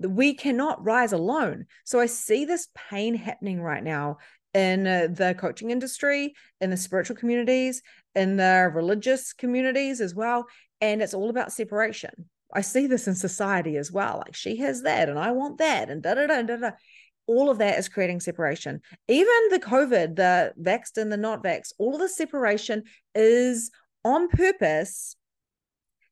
We 0.00 0.32
cannot 0.32 0.82
rise 0.82 1.12
alone. 1.12 1.66
So 1.84 2.00
i 2.00 2.06
see 2.06 2.46
this 2.46 2.68
pain 2.74 3.16
happening 3.16 3.60
right 3.60 3.84
now 3.84 4.16
in 4.54 4.86
uh, 4.86 5.08
the 5.10 5.34
coaching 5.38 5.70
industry, 5.70 6.34
in 6.60 6.70
the 6.70 6.76
spiritual 6.76 7.16
communities, 7.16 7.82
in 8.14 8.36
the 8.36 8.70
religious 8.72 9.32
communities 9.32 10.00
as 10.00 10.14
well. 10.14 10.46
And 10.80 11.00
it's 11.02 11.14
all 11.14 11.30
about 11.30 11.52
separation. 11.52 12.28
I 12.52 12.60
see 12.60 12.86
this 12.86 13.06
in 13.06 13.14
society 13.14 13.76
as 13.76 13.90
well. 13.90 14.22
Like 14.24 14.34
she 14.34 14.56
has 14.58 14.82
that, 14.82 15.08
and 15.08 15.18
I 15.18 15.32
want 15.32 15.58
that, 15.58 15.90
and 15.90 16.02
da 16.02 16.14
da 16.14 16.26
da 16.26 16.42
da 16.42 16.56
da. 16.56 16.70
All 17.26 17.48
of 17.48 17.58
that 17.58 17.78
is 17.78 17.88
creating 17.88 18.20
separation. 18.20 18.80
Even 19.08 19.48
the 19.50 19.60
COVID, 19.60 20.16
the 20.16 20.52
vaxxed 20.60 21.00
and 21.00 21.10
the 21.10 21.16
not 21.16 21.42
vaxxed, 21.42 21.72
all 21.78 21.94
of 21.94 22.00
the 22.00 22.08
separation 22.08 22.82
is 23.14 23.70
on 24.04 24.28
purpose. 24.28 25.16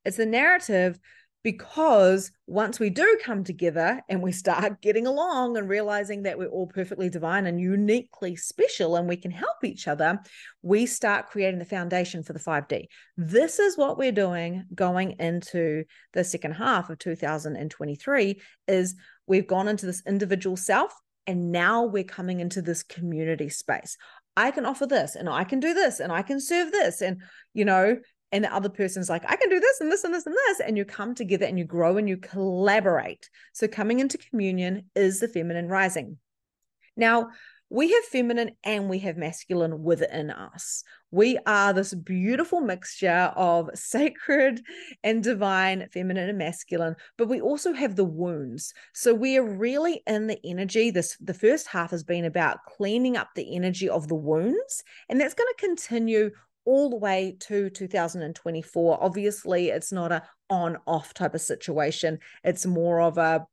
It's 0.05 0.17
the 0.17 0.25
narrative 0.25 0.99
because 1.43 2.31
once 2.47 2.79
we 2.79 2.91
do 2.91 3.19
come 3.23 3.43
together 3.45 4.01
and 4.09 4.23
we 4.23 4.33
start 4.33 4.81
getting 4.83 5.07
along 5.07 5.57
and 5.57 5.69
realizing 5.69 6.23
that 6.23 6.39
we're 6.39 6.49
all 6.49 6.67
perfectly 6.67 7.09
divine 7.09 7.47
and 7.47 7.61
uniquely 7.61 8.37
special 8.37 8.97
and 8.97 9.09
we 9.09 9.17
can 9.17 9.31
help 9.31 9.65
each 9.65 9.89
other 9.89 10.19
we 10.63 10.85
start 10.87 11.29
creating 11.29 11.59
the 11.59 11.65
foundation 11.65 12.23
for 12.23 12.33
the 12.33 12.39
5d 12.39 12.85
this 13.17 13.59
is 13.59 13.79
what 13.79 13.97
we're 13.97 14.13
doing 14.13 14.65
going 14.75 15.13
into 15.19 15.85
the 16.13 16.25
second 16.25 16.53
half 16.53 16.91
of 16.91 16.99
2023 16.99 18.41
is 18.69 18.95
we've 19.27 19.47
gone 19.47 19.69
into 19.69 19.87
this 19.87 20.03
individual 20.07 20.57
self 20.57 20.93
and 21.27 21.53
now 21.53 21.85
we're 21.85 22.05
coming 22.05 22.41
into 22.41 22.61
this 22.61 22.83
community 22.83 23.49
space 23.49 23.97
I 24.37 24.51
can 24.53 24.65
offer 24.65 24.87
this 24.87 25.17
and 25.17 25.29
I 25.29 25.45
can 25.45 25.61
do 25.61 25.75
this 25.75 26.01
and 26.01 26.13
I 26.13 26.23
can 26.23 26.41
serve 26.41 26.73
this. 26.73 27.03
And, 27.03 27.21
you 27.53 27.65
know, 27.65 27.99
and 28.33 28.45
the 28.45 28.55
other 28.55 28.69
person's 28.69 29.09
like, 29.09 29.25
I 29.29 29.37
can 29.37 29.49
do 29.49 29.61
this 29.61 29.81
and 29.81 29.91
this 29.91 30.05
and 30.05 30.15
this 30.15 30.27
and 30.27 30.35
this. 30.35 30.61
And 30.61 30.77
you 30.77 30.85
come 30.85 31.15
together 31.15 31.47
and 31.47 31.59
you 31.59 31.65
grow 31.65 31.97
and 31.97 32.09
you 32.09 32.17
collaborate. 32.17 33.29
So 33.53 33.67
coming 33.67 34.01
into 34.01 34.19
communion 34.19 34.85
is 34.95 35.21
the 35.21 35.29
feminine 35.29 35.69
rising. 35.69 36.19
Now, 36.97 37.31
we 37.73 37.93
have 37.93 38.05
feminine 38.05 38.51
and 38.65 38.89
we 38.89 38.99
have 38.99 39.17
masculine 39.17 39.85
within 39.85 40.31
us. 40.31 40.83
We 41.13 41.39
are 41.47 41.73
this 41.73 41.95
beautiful 41.95 42.61
mixture 42.61 43.33
of 43.37 43.71
sacred 43.75 44.61
and 45.05 45.23
divine, 45.23 45.89
feminine 45.93 46.29
and 46.29 46.39
masculine, 46.39 46.97
but 47.17 47.29
we 47.29 47.41
also 47.41 47.73
have 47.73 47.95
the 47.95 48.05
wounds. 48.05 48.75
So 48.93 49.15
we 49.15 49.39
are 49.39 49.49
really 49.49 50.03
in 50.09 50.27
the 50.27 50.39
energy. 50.45 50.91
This 50.91 51.17
the 51.21 51.33
first 51.33 51.69
half 51.69 51.93
has 51.93 52.03
been 52.03 52.25
about 52.25 52.65
cleaning 52.67 53.17
up 53.17 53.31
the 53.35 53.55
energy 53.55 53.89
of 53.89 54.09
the 54.09 54.17
wounds, 54.17 54.83
and 55.09 55.21
that's 55.21 55.35
going 55.35 55.53
to 55.57 55.67
continue 55.67 56.31
all 56.71 56.89
the 56.89 56.97
way 56.97 57.37
to 57.41 57.69
2024. 57.69 59.03
Obviously, 59.03 59.71
it's 59.71 59.91
not 59.91 60.13
a 60.13 60.23
on 60.49 60.79
off 60.87 61.13
type 61.13 61.35
of 61.35 61.41
situation. 61.41 62.21
It's 62.45 62.65
more 62.65 63.01
of 63.01 63.19
a 63.19 63.45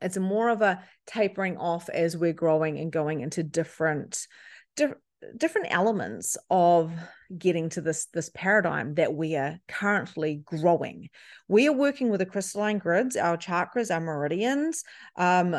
it's 0.00 0.16
more 0.16 0.48
of 0.48 0.62
a 0.62 0.82
tapering 1.06 1.58
off 1.58 1.90
as 1.90 2.16
we're 2.16 2.32
growing 2.32 2.78
and 2.78 2.90
going 2.90 3.20
into 3.20 3.42
different 3.42 4.26
di- 4.74 4.94
different 5.36 5.68
elements 5.70 6.38
of 6.48 6.92
getting 7.36 7.68
to 7.70 7.82
this 7.82 8.06
this 8.14 8.30
paradigm 8.34 8.94
that 8.94 9.12
we 9.12 9.36
are 9.36 9.58
currently 9.68 10.42
growing 10.44 11.08
we 11.48 11.66
are 11.66 11.72
working 11.72 12.10
with 12.10 12.20
the 12.20 12.26
crystalline 12.26 12.78
grids 12.78 13.16
our 13.16 13.36
chakras 13.36 13.92
our 13.92 14.00
meridians 14.00 14.84
um, 15.16 15.56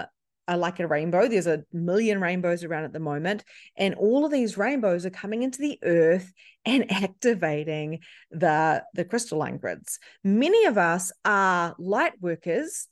are 0.48 0.58
like 0.58 0.80
a 0.80 0.88
rainbow. 0.88 1.28
There's 1.28 1.48
a 1.48 1.64
million 1.74 2.22
rainbows 2.22 2.64
around 2.64 2.86
at 2.86 2.94
the 2.94 3.00
moment. 3.00 3.44
And 3.76 3.96
all 3.96 4.26
of 4.26 4.32
these 4.32 4.58
rainbows 4.58 5.06
are 5.06 5.12
coming 5.12 5.44
into 5.44 5.60
the 5.60 5.80
earth 5.84 6.32
and 6.66 6.92
activating 6.92 8.00
the, 8.32 8.84
the 8.94 9.06
crystalline 9.06 9.58
grids. 9.58 10.00
Many 10.24 10.66
of 10.66 10.78
us 10.78 11.12
are 11.26 11.76
light 11.78 12.14
workers 12.22 12.88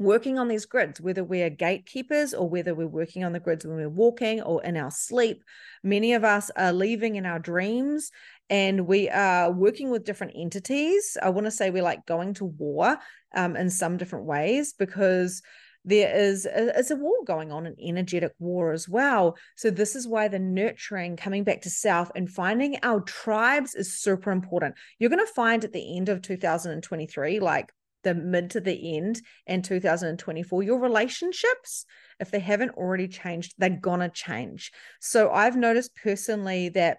working 0.00 0.38
on 0.38 0.48
these 0.48 0.64
grids, 0.64 0.98
whether 0.98 1.22
we're 1.22 1.50
gatekeepers 1.50 2.32
or 2.32 2.48
whether 2.48 2.74
we're 2.74 2.86
working 2.86 3.22
on 3.22 3.32
the 3.32 3.38
grids 3.38 3.66
when 3.66 3.76
we're 3.76 3.88
walking 3.88 4.40
or 4.40 4.64
in 4.64 4.76
our 4.76 4.90
sleep. 4.90 5.44
Many 5.84 6.14
of 6.14 6.24
us 6.24 6.50
are 6.56 6.72
leaving 6.72 7.16
in 7.16 7.26
our 7.26 7.38
dreams 7.38 8.10
and 8.48 8.86
we 8.86 9.10
are 9.10 9.52
working 9.52 9.90
with 9.90 10.04
different 10.04 10.32
entities. 10.34 11.18
I 11.22 11.28
want 11.28 11.44
to 11.46 11.50
say 11.50 11.70
we're 11.70 11.82
like 11.82 12.06
going 12.06 12.32
to 12.34 12.46
war 12.46 12.98
um, 13.34 13.56
in 13.56 13.68
some 13.68 13.98
different 13.98 14.24
ways 14.24 14.72
because 14.72 15.42
there 15.84 16.14
is 16.14 16.46
uh, 16.46 16.72
a, 16.74 16.78
is 16.78 16.90
a 16.90 16.96
war 16.96 17.24
going 17.26 17.52
on, 17.52 17.66
an 17.66 17.76
energetic 17.80 18.32
war 18.38 18.72
as 18.72 18.88
well. 18.88 19.36
So 19.56 19.70
this 19.70 19.96
is 19.96 20.06
why 20.06 20.28
the 20.28 20.38
nurturing, 20.38 21.16
coming 21.16 21.44
back 21.44 21.62
to 21.62 21.70
self 21.70 22.10
and 22.14 22.30
finding 22.30 22.78
our 22.82 23.00
tribes 23.00 23.74
is 23.74 23.98
super 23.98 24.30
important. 24.30 24.74
You're 24.98 25.10
going 25.10 25.24
to 25.24 25.32
find 25.32 25.64
at 25.64 25.72
the 25.72 25.96
end 25.96 26.08
of 26.08 26.22
2023, 26.22 27.40
like 27.40 27.72
the 28.02 28.14
mid 28.14 28.50
to 28.50 28.60
the 28.60 28.96
end 28.96 29.20
and 29.46 29.62
2024 29.64 30.62
your 30.62 30.78
relationships 30.78 31.84
if 32.18 32.30
they 32.30 32.40
haven't 32.40 32.70
already 32.70 33.06
changed 33.06 33.54
they're 33.58 33.68
gonna 33.68 34.08
change 34.08 34.72
so 35.00 35.30
i've 35.30 35.54
noticed 35.56 35.90
personally 36.02 36.70
that 36.70 36.98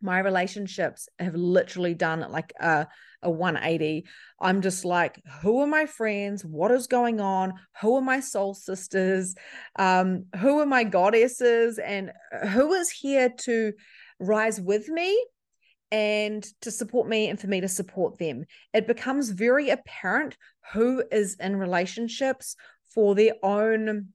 my 0.00 0.18
relationships 0.18 1.08
have 1.18 1.34
literally 1.34 1.94
done 1.94 2.20
like 2.30 2.52
a, 2.60 2.86
a 3.22 3.30
180 3.30 4.06
i'm 4.40 4.62
just 4.62 4.84
like 4.84 5.20
who 5.42 5.60
are 5.60 5.66
my 5.66 5.86
friends? 5.86 6.44
What 6.44 6.70
is 6.70 6.86
going 6.86 7.20
on? 7.20 7.54
Who 7.80 7.96
are 7.96 8.02
my 8.02 8.20
soul 8.20 8.54
sisters? 8.54 9.34
Um 9.76 10.26
who 10.36 10.60
are 10.60 10.66
my 10.66 10.84
goddesses? 10.84 11.78
And 11.78 12.12
who 12.50 12.72
is 12.74 12.90
here 12.90 13.30
to 13.40 13.72
rise 14.18 14.60
with 14.60 14.88
me 14.88 15.24
and 15.90 16.46
to 16.60 16.70
support 16.70 17.08
me 17.08 17.28
and 17.28 17.40
for 17.40 17.46
me 17.46 17.60
to 17.60 17.68
support 17.68 18.18
them? 18.18 18.44
It 18.74 18.86
becomes 18.86 19.30
very 19.30 19.70
apparent 19.70 20.36
who 20.72 21.02
is 21.10 21.36
in 21.40 21.56
relationships 21.56 22.56
for 22.94 23.14
their 23.14 23.34
own 23.42 24.08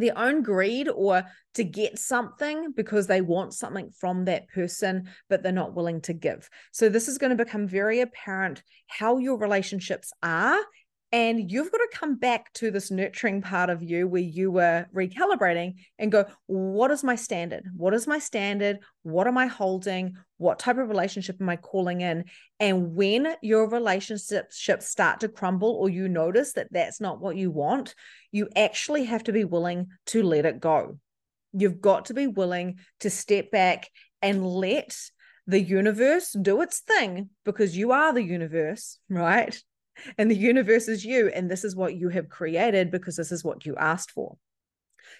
their 0.00 0.16
own 0.16 0.42
greed 0.42 0.88
or 0.88 1.24
to 1.54 1.64
get 1.64 1.98
something 1.98 2.72
because 2.72 3.06
they 3.06 3.20
want 3.20 3.54
something 3.54 3.90
from 3.90 4.24
that 4.26 4.48
person, 4.48 5.08
but 5.28 5.42
they're 5.42 5.52
not 5.52 5.74
willing 5.74 6.00
to 6.02 6.12
give. 6.12 6.48
So, 6.72 6.88
this 6.88 7.08
is 7.08 7.18
going 7.18 7.36
to 7.36 7.44
become 7.44 7.66
very 7.66 8.00
apparent 8.00 8.62
how 8.86 9.18
your 9.18 9.38
relationships 9.38 10.12
are 10.22 10.58
And 11.10 11.50
you've 11.50 11.72
got 11.72 11.78
to 11.78 11.88
come 11.94 12.16
back 12.16 12.52
to 12.54 12.70
this 12.70 12.90
nurturing 12.90 13.40
part 13.40 13.70
of 13.70 13.82
you 13.82 14.06
where 14.06 14.20
you 14.20 14.50
were 14.50 14.86
recalibrating 14.94 15.76
and 15.98 16.12
go, 16.12 16.26
what 16.46 16.90
is 16.90 17.02
my 17.02 17.14
standard? 17.14 17.64
What 17.74 17.94
is 17.94 18.06
my 18.06 18.18
standard? 18.18 18.80
What 19.04 19.26
am 19.26 19.38
I 19.38 19.46
holding? 19.46 20.16
What 20.36 20.58
type 20.58 20.76
of 20.76 20.86
relationship 20.86 21.40
am 21.40 21.48
I 21.48 21.56
calling 21.56 22.02
in? 22.02 22.24
And 22.60 22.94
when 22.94 23.34
your 23.40 23.70
relationships 23.70 24.62
start 24.80 25.20
to 25.20 25.28
crumble 25.28 25.70
or 25.70 25.88
you 25.88 26.08
notice 26.08 26.52
that 26.52 26.68
that's 26.70 27.00
not 27.00 27.20
what 27.20 27.36
you 27.36 27.50
want, 27.50 27.94
you 28.30 28.48
actually 28.54 29.04
have 29.04 29.24
to 29.24 29.32
be 29.32 29.44
willing 29.44 29.86
to 30.06 30.22
let 30.22 30.44
it 30.44 30.60
go. 30.60 30.98
You've 31.54 31.80
got 31.80 32.06
to 32.06 32.14
be 32.14 32.26
willing 32.26 32.80
to 33.00 33.08
step 33.08 33.50
back 33.50 33.88
and 34.20 34.46
let 34.46 34.94
the 35.46 35.60
universe 35.60 36.32
do 36.32 36.60
its 36.60 36.80
thing 36.80 37.30
because 37.46 37.74
you 37.74 37.92
are 37.92 38.12
the 38.12 38.22
universe, 38.22 38.98
right? 39.08 39.58
And 40.16 40.30
the 40.30 40.36
universe 40.36 40.88
is 40.88 41.04
you. 41.04 41.28
And 41.28 41.50
this 41.50 41.64
is 41.64 41.76
what 41.76 41.96
you 41.96 42.08
have 42.10 42.28
created 42.28 42.90
because 42.90 43.16
this 43.16 43.32
is 43.32 43.44
what 43.44 43.66
you 43.66 43.76
asked 43.76 44.10
for. 44.10 44.36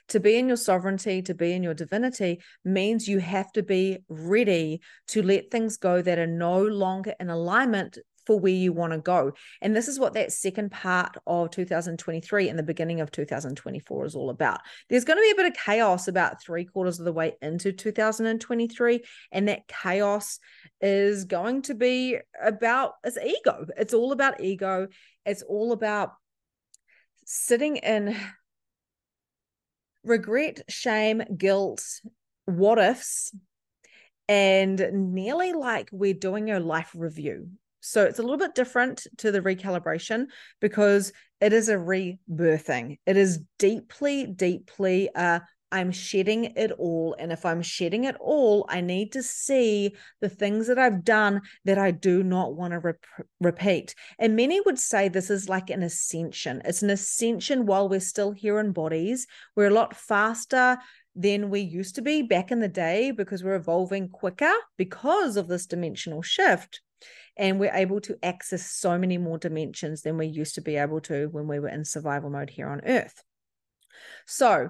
To 0.09 0.21
be 0.21 0.37
in 0.37 0.49
your 0.49 0.57
sovereignty, 0.57 1.23
to 1.23 1.35
be 1.35 1.53
in 1.53 1.63
your 1.63 1.75
divinity 1.75 2.41
means 2.65 3.09
you 3.09 3.19
have 3.21 3.53
to 3.53 3.63
be 3.63 3.99
ready 4.09 4.81
to 5.09 5.23
let 5.23 5.51
things 5.51 5.77
go 5.77 6.03
that 6.03 6.19
are 6.19 6.27
no 6.27 6.63
longer 6.63 7.15
in 7.19 7.31
alignment 7.31 7.99
for 8.29 8.39
where 8.39 8.53
you 8.53 8.75
want 8.75 8.93
to 8.93 8.99
go. 8.99 9.33
And 9.63 9.75
this 9.75 9.89
is 9.89 9.99
what 9.99 10.13
that 10.13 10.33
second 10.33 10.71
part 10.71 11.17
of 11.27 11.51
2023 11.51 12.51
and 12.51 12.59
the 12.59 12.63
beginning 12.63 13.01
of 13.01 13.11
2024 13.11 14.05
is 14.05 14.15
all 14.15 14.29
about. 14.29 14.61
There's 14.91 15.07
going 15.07 15.17
to 15.17 15.23
be 15.23 15.31
a 15.31 15.35
bit 15.35 15.51
of 15.51 15.65
chaos 15.65 16.09
about 16.09 16.43
three 16.43 16.67
quarters 16.67 16.99
of 16.99 17.07
the 17.07 17.13
way 17.13 17.37
into 17.41 17.73
2023. 17.73 19.03
And 19.33 19.49
that 19.49 19.67
chaos 19.67 20.41
is 20.83 21.25
going 21.25 21.63
to 21.63 21.75
be 21.75 22.19
about 22.41 22.93
its 23.03 23.17
ego. 23.17 23.65
It's 23.79 23.95
all 23.95 24.13
about 24.13 24.43
ego. 24.43 24.89
It's 25.25 25.43
all 25.43 25.73
about 25.73 26.13
sitting 27.25 27.79
in 27.79 28.15
regret, 30.05 30.61
shame, 30.69 31.23
guilt, 31.35 31.83
what 32.45 32.79
ifs, 32.79 33.35
and 34.29 35.15
nearly 35.15 35.55
like 35.55 35.89
we're 35.93 36.13
doing 36.13 36.51
a 36.51 36.61
life 36.61 36.91
review. 36.95 37.49
So 37.81 38.05
it's 38.05 38.19
a 38.19 38.23
little 38.23 38.39
bit 38.39 38.55
different 38.55 39.07
to 39.19 39.31
the 39.31 39.41
recalibration 39.41 40.27
because 40.61 41.13
it 41.41 41.53
is 41.53 41.69
a 41.69 41.77
rebirthing. 41.77 42.99
It 43.07 43.17
is 43.17 43.41
deeply, 43.59 44.27
deeply 44.27 45.11
uh, 45.15 45.41
I'm 45.71 45.93
shedding 45.93 46.45
it 46.57 46.73
all. 46.73 47.15
And 47.19 47.33
if 47.33 47.45
I'm 47.45 47.63
shedding 47.63 48.05
it 48.05 48.17
all, 48.21 48.65
I 48.69 48.81
need 48.81 49.13
to 49.13 49.23
see 49.23 49.95
the 50.21 50.29
things 50.29 50.67
that 50.67 50.79
I've 50.79 51.05
done 51.05 51.43
that 51.65 51.79
I 51.79 51.91
do 51.91 52.23
not 52.23 52.55
want 52.55 52.73
to 52.73 52.79
rep- 52.79 53.05
repeat. 53.41 53.95
And 54.19 54.37
many 54.37 54.61
would 54.61 54.79
say 54.79 55.09
this 55.09 55.31
is 55.31 55.49
like 55.49 55.71
an 55.71 55.83
ascension. 55.83 56.63
It's 56.65 56.83
an 56.83 56.91
ascension 56.91 57.67
while 57.67 57.89
we're 57.89 58.01
still 58.01 58.33
here 58.33 58.59
in 58.59 58.73
bodies. 58.73 59.27
We're 59.57 59.69
a 59.69 59.75
lot 59.75 59.95
faster 59.95 60.79
than 61.15 61.51
we 61.51 61.61
used 61.61 61.97
to 61.97 62.03
be 62.03 62.23
back 62.23 62.51
in 62.51 62.61
the 62.61 62.69
day 62.69 63.11
because 63.11 63.43
we're 63.43 63.57
evolving 63.57 64.09
quicker 64.09 64.53
because 64.77 65.37
of 65.37 65.49
this 65.49 65.67
dimensional 65.67 66.23
shift 66.23 66.81
and 67.39 67.61
we're 67.61 67.75
able 67.75 68.01
to 68.01 68.19
access 68.23 68.71
so 68.71 68.99
many 68.99 69.17
more 69.17 69.39
dimensions 69.39 70.03
than 70.03 70.19
we 70.19 70.27
used 70.27 70.57
to 70.57 70.61
be 70.61 70.77
able 70.77 71.01
to 71.01 71.29
when 71.29 71.47
we 71.47 71.59
were 71.59 71.69
in 71.69 71.85
survival 71.85 72.31
mode 72.31 72.51
here 72.51 72.69
on 72.69 72.81
earth 72.85 73.23
so 74.27 74.69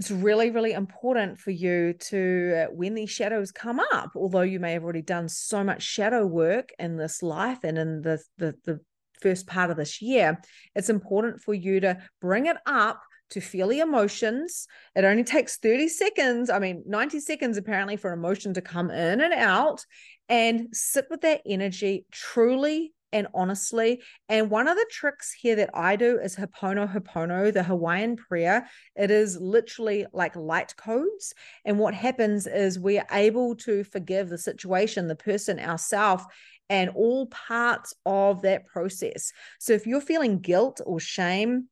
it's 0.00 0.10
really 0.10 0.50
really 0.50 0.72
important 0.72 1.38
for 1.38 1.50
you 1.50 1.92
to 1.94 2.64
uh, 2.64 2.72
when 2.72 2.94
these 2.94 3.10
shadows 3.10 3.52
come 3.52 3.80
up 3.92 4.10
although 4.16 4.42
you 4.42 4.58
may 4.58 4.72
have 4.72 4.82
already 4.82 5.02
done 5.02 5.28
so 5.28 5.62
much 5.62 5.82
shadow 5.82 6.26
work 6.26 6.70
in 6.78 6.96
this 6.96 7.22
life 7.22 7.62
and 7.62 7.78
in 7.78 8.02
the 8.02 8.20
the, 8.38 8.54
the 8.64 8.80
first 9.20 9.46
part 9.46 9.70
of 9.70 9.76
this 9.76 10.02
year 10.02 10.40
it's 10.74 10.90
important 10.90 11.40
for 11.40 11.54
you 11.54 11.80
to 11.80 11.96
bring 12.20 12.46
it 12.46 12.56
up 12.66 13.00
to 13.30 13.40
feel 13.40 13.68
the 13.68 13.80
emotions. 13.80 14.66
It 14.94 15.04
only 15.04 15.24
takes 15.24 15.58
30 15.58 15.88
seconds, 15.88 16.50
I 16.50 16.58
mean, 16.58 16.84
90 16.86 17.20
seconds 17.20 17.56
apparently 17.56 17.96
for 17.96 18.12
emotion 18.12 18.54
to 18.54 18.60
come 18.60 18.90
in 18.90 19.20
and 19.20 19.34
out 19.34 19.84
and 20.28 20.68
sit 20.72 21.06
with 21.10 21.22
that 21.22 21.42
energy 21.46 22.06
truly 22.10 22.92
and 23.14 23.28
honestly. 23.32 24.02
And 24.28 24.50
one 24.50 24.66
of 24.66 24.76
the 24.76 24.86
tricks 24.90 25.32
here 25.32 25.54
that 25.56 25.70
I 25.72 25.94
do 25.94 26.18
is 26.18 26.34
Ho'oponopono, 26.34 27.52
the 27.52 27.62
Hawaiian 27.62 28.16
prayer. 28.16 28.68
It 28.96 29.10
is 29.10 29.38
literally 29.40 30.04
like 30.12 30.34
light 30.34 30.76
codes. 30.76 31.32
And 31.64 31.78
what 31.78 31.94
happens 31.94 32.48
is 32.48 32.78
we 32.78 32.98
are 32.98 33.06
able 33.12 33.54
to 33.56 33.84
forgive 33.84 34.28
the 34.28 34.38
situation, 34.38 35.06
the 35.06 35.14
person, 35.14 35.60
ourselves, 35.60 36.24
and 36.68 36.90
all 36.90 37.26
parts 37.26 37.94
of 38.04 38.42
that 38.42 38.66
process. 38.66 39.32
So 39.60 39.74
if 39.74 39.86
you're 39.86 40.00
feeling 40.00 40.40
guilt 40.40 40.80
or 40.84 40.98
shame, 40.98 41.68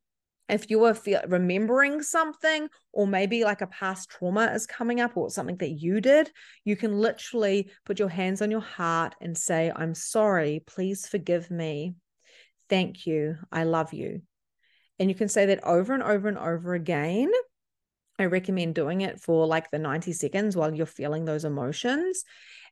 if 0.53 0.71
you 0.71 0.85
are 0.85 0.95
feel, 0.95 1.21
remembering 1.27 2.03
something 2.03 2.69
or 2.93 3.07
maybe 3.07 3.43
like 3.45 3.63
a 3.63 3.67
past 3.67 4.11
trauma 4.11 4.53
is 4.55 4.67
coming 4.67 5.01
up 5.01 5.17
or 5.17 5.31
something 5.31 5.57
that 5.57 5.71
you 5.71 6.01
did 6.01 6.31
you 6.65 6.77
can 6.77 6.93
literally 7.01 7.71
put 7.85 7.99
your 7.99 8.09
hands 8.09 8.43
on 8.43 8.51
your 8.51 8.61
heart 8.61 9.15
and 9.21 9.37
say 9.37 9.73
i'm 9.75 9.95
sorry 9.95 10.63
please 10.67 11.07
forgive 11.07 11.51
me. 11.51 11.95
Thank 12.69 13.07
you. 13.07 13.37
I 13.51 13.65
love 13.65 13.93
you. 13.93 14.23
And 14.99 15.11
you 15.11 15.15
can 15.15 15.29
say 15.29 15.47
that 15.47 15.65
over 15.65 15.93
and 15.93 16.03
over 16.03 16.29
and 16.29 16.39
over 16.39 16.75
again 16.75 17.31
i 18.23 18.27
recommend 18.27 18.75
doing 18.75 19.03
it 19.03 19.21
for 19.21 19.47
like 19.47 19.71
the 19.71 19.79
90 19.79 20.13
seconds 20.13 20.57
while 20.57 20.75
you're 20.75 20.87
feeling 20.87 21.25
those 21.25 21.45
emotions 21.45 22.25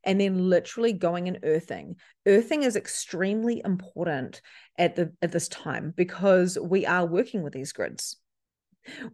and 0.04 0.20
then 0.20 0.48
literally 0.48 0.92
going 0.92 1.28
and 1.28 1.40
earthing. 1.42 1.96
Earthing 2.26 2.62
is 2.62 2.76
extremely 2.76 3.60
important 3.64 4.40
at 4.78 4.96
the 4.96 5.12
at 5.20 5.32
this 5.32 5.48
time 5.48 5.92
because 5.96 6.58
we 6.58 6.86
are 6.86 7.06
working 7.06 7.42
with 7.42 7.52
these 7.52 7.72
grids 7.72 8.16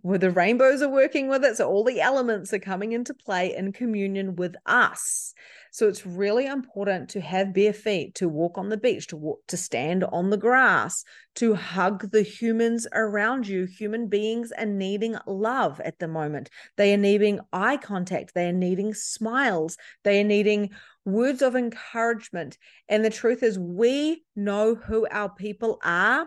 where 0.03 0.19
the 0.19 0.31
rainbows 0.31 0.83
are 0.83 0.89
working 0.89 1.29
with 1.29 1.45
it. 1.45 1.57
So 1.57 1.69
all 1.69 1.85
the 1.85 2.01
elements 2.01 2.53
are 2.53 2.59
coming 2.59 2.93
into 2.93 3.15
play 3.15 3.55
in 3.55 3.73
communion 3.73 4.37
with 4.37 4.57
us. 4.65 5.35
So 5.73 5.89
it's 5.89 6.07
really 6.07 6.47
important 6.47 7.11
to 7.11 7.21
have 7.21 7.53
bare 7.53 7.75
feet, 7.75 8.15
to 8.15 8.29
walk 8.29 8.57
on 8.57 8.71
the 8.71 8.79
beach, 8.79 9.09
to 9.09 9.17
walk, 9.17 9.41
to 9.49 9.59
stand 9.59 10.05
on 10.05 10.31
the 10.31 10.39
grass, 10.39 11.05
to 11.35 11.55
hug 11.55 12.11
the 12.13 12.23
humans 12.23 12.87
around 12.95 13.47
you. 13.47 13.67
Human 13.67 14.09
beings 14.09 14.53
are 14.57 14.65
needing 14.65 15.17
love 15.27 15.81
at 15.81 15.99
the 15.99 16.09
moment. 16.09 16.49
They 16.77 16.95
are 16.95 16.99
needing 16.99 17.41
eye 17.53 17.77
contact. 17.77 18.33
They 18.35 18.49
are 18.49 18.53
needing 18.53 18.95
smiles. 18.95 19.77
They 20.03 20.21
are 20.21 20.25
needing 20.25 20.71
words 21.05 21.43
of 21.43 21.55
encouragement. 21.55 22.57
And 22.89 23.05
the 23.05 23.11
truth 23.11 23.43
is, 23.43 23.59
we 23.59 24.25
know 24.35 24.77
who 24.77 25.07
our 25.11 25.29
people 25.29 25.79
are 25.85 26.27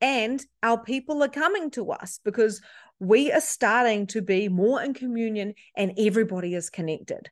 and 0.00 0.44
our 0.62 0.78
people 0.78 1.22
are 1.22 1.28
coming 1.28 1.70
to 1.72 1.90
us 1.92 2.20
because 2.24 2.60
we 2.98 3.32
are 3.32 3.40
starting 3.40 4.06
to 4.08 4.22
be 4.22 4.48
more 4.48 4.82
in 4.82 4.94
communion 4.94 5.54
and 5.76 5.92
everybody 5.98 6.54
is 6.54 6.70
connected. 6.70 7.30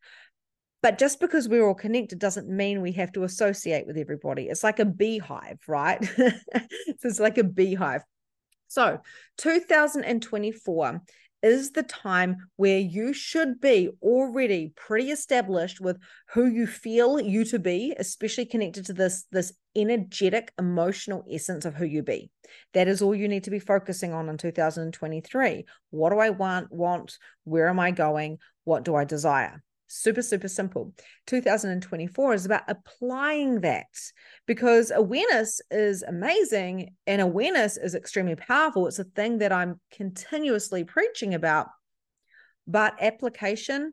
But 0.82 0.98
just 0.98 1.18
because 1.18 1.48
we're 1.48 1.66
all 1.66 1.74
connected 1.74 2.18
doesn't 2.18 2.48
mean 2.48 2.82
we 2.82 2.92
have 2.92 3.12
to 3.12 3.24
associate 3.24 3.86
with 3.86 3.96
everybody. 3.96 4.48
It's 4.48 4.62
like 4.62 4.80
a 4.80 4.84
beehive, 4.84 5.58
right? 5.66 6.04
so 6.16 6.30
it's 7.02 7.20
like 7.20 7.38
a 7.38 7.44
beehive. 7.44 8.02
So 8.68 9.00
2024 9.38 11.00
is 11.44 11.72
the 11.72 11.82
time 11.82 12.36
where 12.56 12.78
you 12.78 13.12
should 13.12 13.60
be 13.60 13.90
already 14.02 14.72
pretty 14.76 15.10
established 15.10 15.80
with 15.80 15.98
who 16.30 16.46
you 16.46 16.66
feel 16.66 17.20
you 17.20 17.44
to 17.44 17.58
be 17.58 17.94
especially 17.98 18.46
connected 18.46 18.86
to 18.86 18.92
this 18.92 19.26
this 19.30 19.52
energetic 19.76 20.52
emotional 20.58 21.24
essence 21.30 21.64
of 21.64 21.74
who 21.74 21.84
you 21.84 22.02
be. 22.02 22.30
That 22.72 22.88
is 22.88 23.02
all 23.02 23.14
you 23.14 23.28
need 23.28 23.44
to 23.44 23.50
be 23.50 23.58
focusing 23.58 24.12
on 24.12 24.28
in 24.28 24.38
2023 24.38 25.64
what 25.90 26.10
do 26.10 26.18
i 26.18 26.30
want? 26.30 26.72
Want? 26.72 27.18
Where 27.44 27.68
am 27.68 27.78
i 27.78 27.90
going? 27.90 28.38
What 28.64 28.84
do 28.84 28.94
i 28.94 29.04
desire 29.04 29.62
Super, 29.96 30.22
super 30.22 30.48
simple. 30.48 30.92
2024 31.26 32.34
is 32.34 32.44
about 32.44 32.64
applying 32.66 33.60
that 33.60 33.86
because 34.44 34.90
awareness 34.90 35.60
is 35.70 36.02
amazing 36.02 36.96
and 37.06 37.22
awareness 37.22 37.76
is 37.76 37.94
extremely 37.94 38.34
powerful. 38.34 38.88
It's 38.88 38.98
a 38.98 39.04
thing 39.04 39.38
that 39.38 39.52
I'm 39.52 39.80
continuously 39.92 40.82
preaching 40.82 41.32
about. 41.32 41.68
But 42.66 43.00
application 43.00 43.92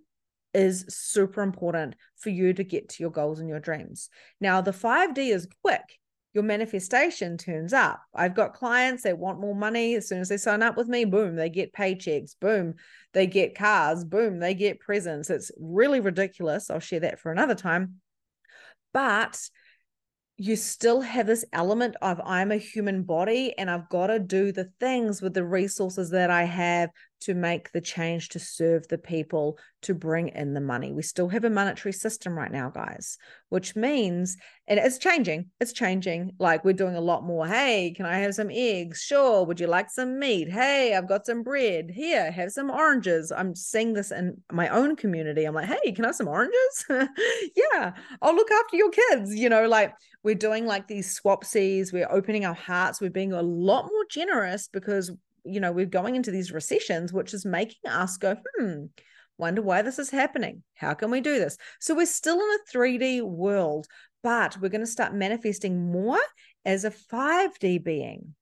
is 0.55 0.85
super 0.89 1.43
important 1.43 1.95
for 2.17 2.31
you 2.31 2.53
to 2.53 2.63
get 2.63 2.89
to 2.89 3.03
your 3.03 3.11
goals 3.11 3.39
and 3.39 3.47
your 3.47 3.59
dreams. 3.59 4.09
Now, 4.39 4.59
the 4.61 4.71
5D 4.71 5.31
is 5.31 5.47
quick 5.61 5.99
your 6.33 6.43
manifestation 6.43 7.37
turns 7.37 7.73
up. 7.73 8.01
I've 8.15 8.35
got 8.35 8.53
clients 8.53 9.03
that 9.03 9.17
want 9.17 9.41
more 9.41 9.55
money. 9.55 9.95
As 9.95 10.07
soon 10.07 10.21
as 10.21 10.29
they 10.29 10.37
sign 10.37 10.63
up 10.63 10.77
with 10.77 10.87
me, 10.87 11.03
boom, 11.03 11.35
they 11.35 11.49
get 11.49 11.73
paychecks. 11.73 12.35
Boom, 12.39 12.75
they 13.13 13.27
get 13.27 13.57
cars. 13.57 14.05
Boom, 14.05 14.39
they 14.39 14.53
get 14.53 14.79
presents. 14.79 15.29
It's 15.29 15.51
really 15.59 15.99
ridiculous. 15.99 16.69
I'll 16.69 16.79
share 16.79 17.01
that 17.01 17.19
for 17.19 17.31
another 17.31 17.55
time. 17.55 17.95
But 18.93 19.37
you 20.37 20.55
still 20.55 21.01
have 21.01 21.27
this 21.27 21.45
element 21.53 21.95
of 22.01 22.19
I'm 22.25 22.51
a 22.51 22.57
human 22.57 23.03
body 23.03 23.53
and 23.57 23.69
I've 23.69 23.89
got 23.89 24.07
to 24.07 24.17
do 24.17 24.51
the 24.51 24.71
things 24.79 25.21
with 25.21 25.33
the 25.33 25.45
resources 25.45 26.09
that 26.11 26.31
I 26.31 26.43
have 26.43 26.89
to 27.21 27.33
make 27.33 27.71
the 27.71 27.81
change 27.81 28.29
to 28.29 28.39
serve 28.39 28.87
the 28.87 28.97
people 28.97 29.57
to 29.83 29.93
bring 29.93 30.29
in 30.29 30.53
the 30.53 30.61
money. 30.61 30.91
We 30.91 31.01
still 31.01 31.29
have 31.29 31.43
a 31.43 31.49
monetary 31.49 31.93
system 31.93 32.37
right 32.37 32.51
now, 32.51 32.69
guys, 32.69 33.17
which 33.49 33.75
means, 33.75 34.37
and 34.67 34.79
it's 34.79 34.97
changing, 34.97 35.49
it's 35.59 35.73
changing. 35.73 36.33
Like 36.39 36.63
we're 36.63 36.73
doing 36.73 36.95
a 36.95 37.01
lot 37.01 37.23
more. 37.23 37.47
Hey, 37.47 37.93
can 37.95 38.05
I 38.05 38.17
have 38.19 38.35
some 38.35 38.49
eggs? 38.51 39.01
Sure. 39.01 39.43
Would 39.45 39.59
you 39.59 39.67
like 39.67 39.89
some 39.89 40.19
meat? 40.19 40.51
Hey, 40.51 40.95
I've 40.95 41.07
got 41.07 41.25
some 41.25 41.43
bread. 41.43 41.91
Here, 41.93 42.31
have 42.31 42.51
some 42.51 42.69
oranges. 42.69 43.31
I'm 43.31 43.55
seeing 43.55 43.93
this 43.93 44.11
in 44.11 44.41
my 44.51 44.67
own 44.69 44.95
community. 44.95 45.45
I'm 45.45 45.55
like, 45.55 45.67
hey, 45.67 45.91
can 45.91 46.05
I 46.05 46.09
have 46.09 46.15
some 46.15 46.27
oranges? 46.27 46.85
yeah, 46.89 47.93
I'll 48.21 48.35
look 48.35 48.51
after 48.51 48.77
your 48.77 48.91
kids. 48.91 49.35
You 49.35 49.49
know, 49.49 49.67
like 49.67 49.93
we're 50.23 50.35
doing 50.35 50.65
like 50.65 50.87
these 50.87 51.19
swapsies, 51.19 51.91
we're 51.91 52.11
opening 52.11 52.45
our 52.45 52.53
hearts, 52.53 53.01
we're 53.01 53.09
being 53.09 53.33
a 53.33 53.41
lot 53.41 53.85
more 53.85 54.05
generous 54.09 54.67
because 54.67 55.11
you 55.43 55.59
know 55.59 55.71
we're 55.71 55.85
going 55.85 56.15
into 56.15 56.31
these 56.31 56.51
recessions 56.51 57.11
which 57.11 57.33
is 57.33 57.45
making 57.45 57.89
us 57.89 58.17
go 58.17 58.37
hmm 58.57 58.85
wonder 59.37 59.61
why 59.63 59.81
this 59.81 59.97
is 59.97 60.11
happening. 60.11 60.61
How 60.75 60.93
can 60.93 61.09
we 61.09 61.19
do 61.19 61.39
this? 61.39 61.57
So 61.79 61.95
we're 61.95 62.05
still 62.05 62.35
in 62.35 62.41
a 62.41 62.77
3d 62.77 63.23
world 63.23 63.87
but 64.23 64.57
we're 64.61 64.69
going 64.69 64.81
to 64.81 64.87
start 64.87 65.15
manifesting 65.15 65.91
more 65.91 66.19
as 66.63 66.85
a 66.85 66.91
5d 66.91 67.83
being. 67.83 68.35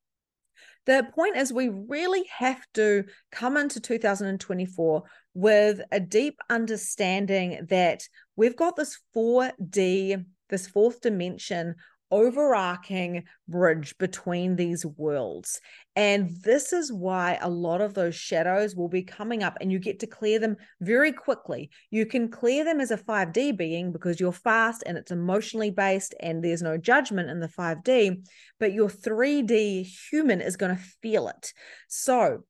The 0.85 1.07
point 1.15 1.37
is 1.37 1.53
we 1.53 1.69
really 1.69 2.25
have 2.37 2.61
to 2.73 3.05
come 3.31 3.57
into 3.57 3.79
2024 3.79 5.03
with 5.33 5.81
a 5.91 5.99
deep 5.99 6.39
understanding 6.49 7.65
that 7.69 8.03
we've 8.35 8.55
got 8.55 8.75
this 8.75 8.99
4d 9.15 10.25
this 10.49 10.67
fourth 10.67 10.99
dimension 11.01 11.75
overarching 12.11 13.23
bridge 13.47 13.97
between 13.97 14.55
these 14.55 14.85
worlds. 14.85 15.61
And 15.95 16.29
this 16.43 16.73
is 16.73 16.91
why 16.91 17.37
a 17.41 17.49
lot 17.49 17.81
of 17.81 17.93
those 17.93 18.15
shadows 18.15 18.75
will 18.75 18.87
be 18.87 19.03
coming 19.03 19.43
up 19.43 19.57
and 19.59 19.71
you 19.71 19.79
get 19.79 19.99
to 19.99 20.07
clear 20.07 20.39
them 20.39 20.57
very 20.81 21.11
quickly. 21.11 21.69
You 21.89 22.05
can 22.05 22.29
clear 22.29 22.63
them 22.63 22.79
as 22.79 22.91
a 22.91 22.97
5D 22.97 23.57
being 23.57 23.91
because 23.91 24.19
you're 24.19 24.31
fast 24.31 24.83
and 24.85 24.97
it's 24.97 25.11
emotionally 25.11 25.71
based 25.71 26.15
and 26.19 26.43
there's 26.43 26.61
no 26.61 26.77
judgment 26.77 27.29
in 27.29 27.39
the 27.39 27.47
5D, 27.47 28.25
but 28.59 28.73
your 28.73 28.89
3D 28.89 29.87
human 30.09 30.41
is 30.41 30.55
going 30.57 30.75
to 30.75 30.83
feel 31.01 31.27
it. 31.27 31.53
So 31.87 32.43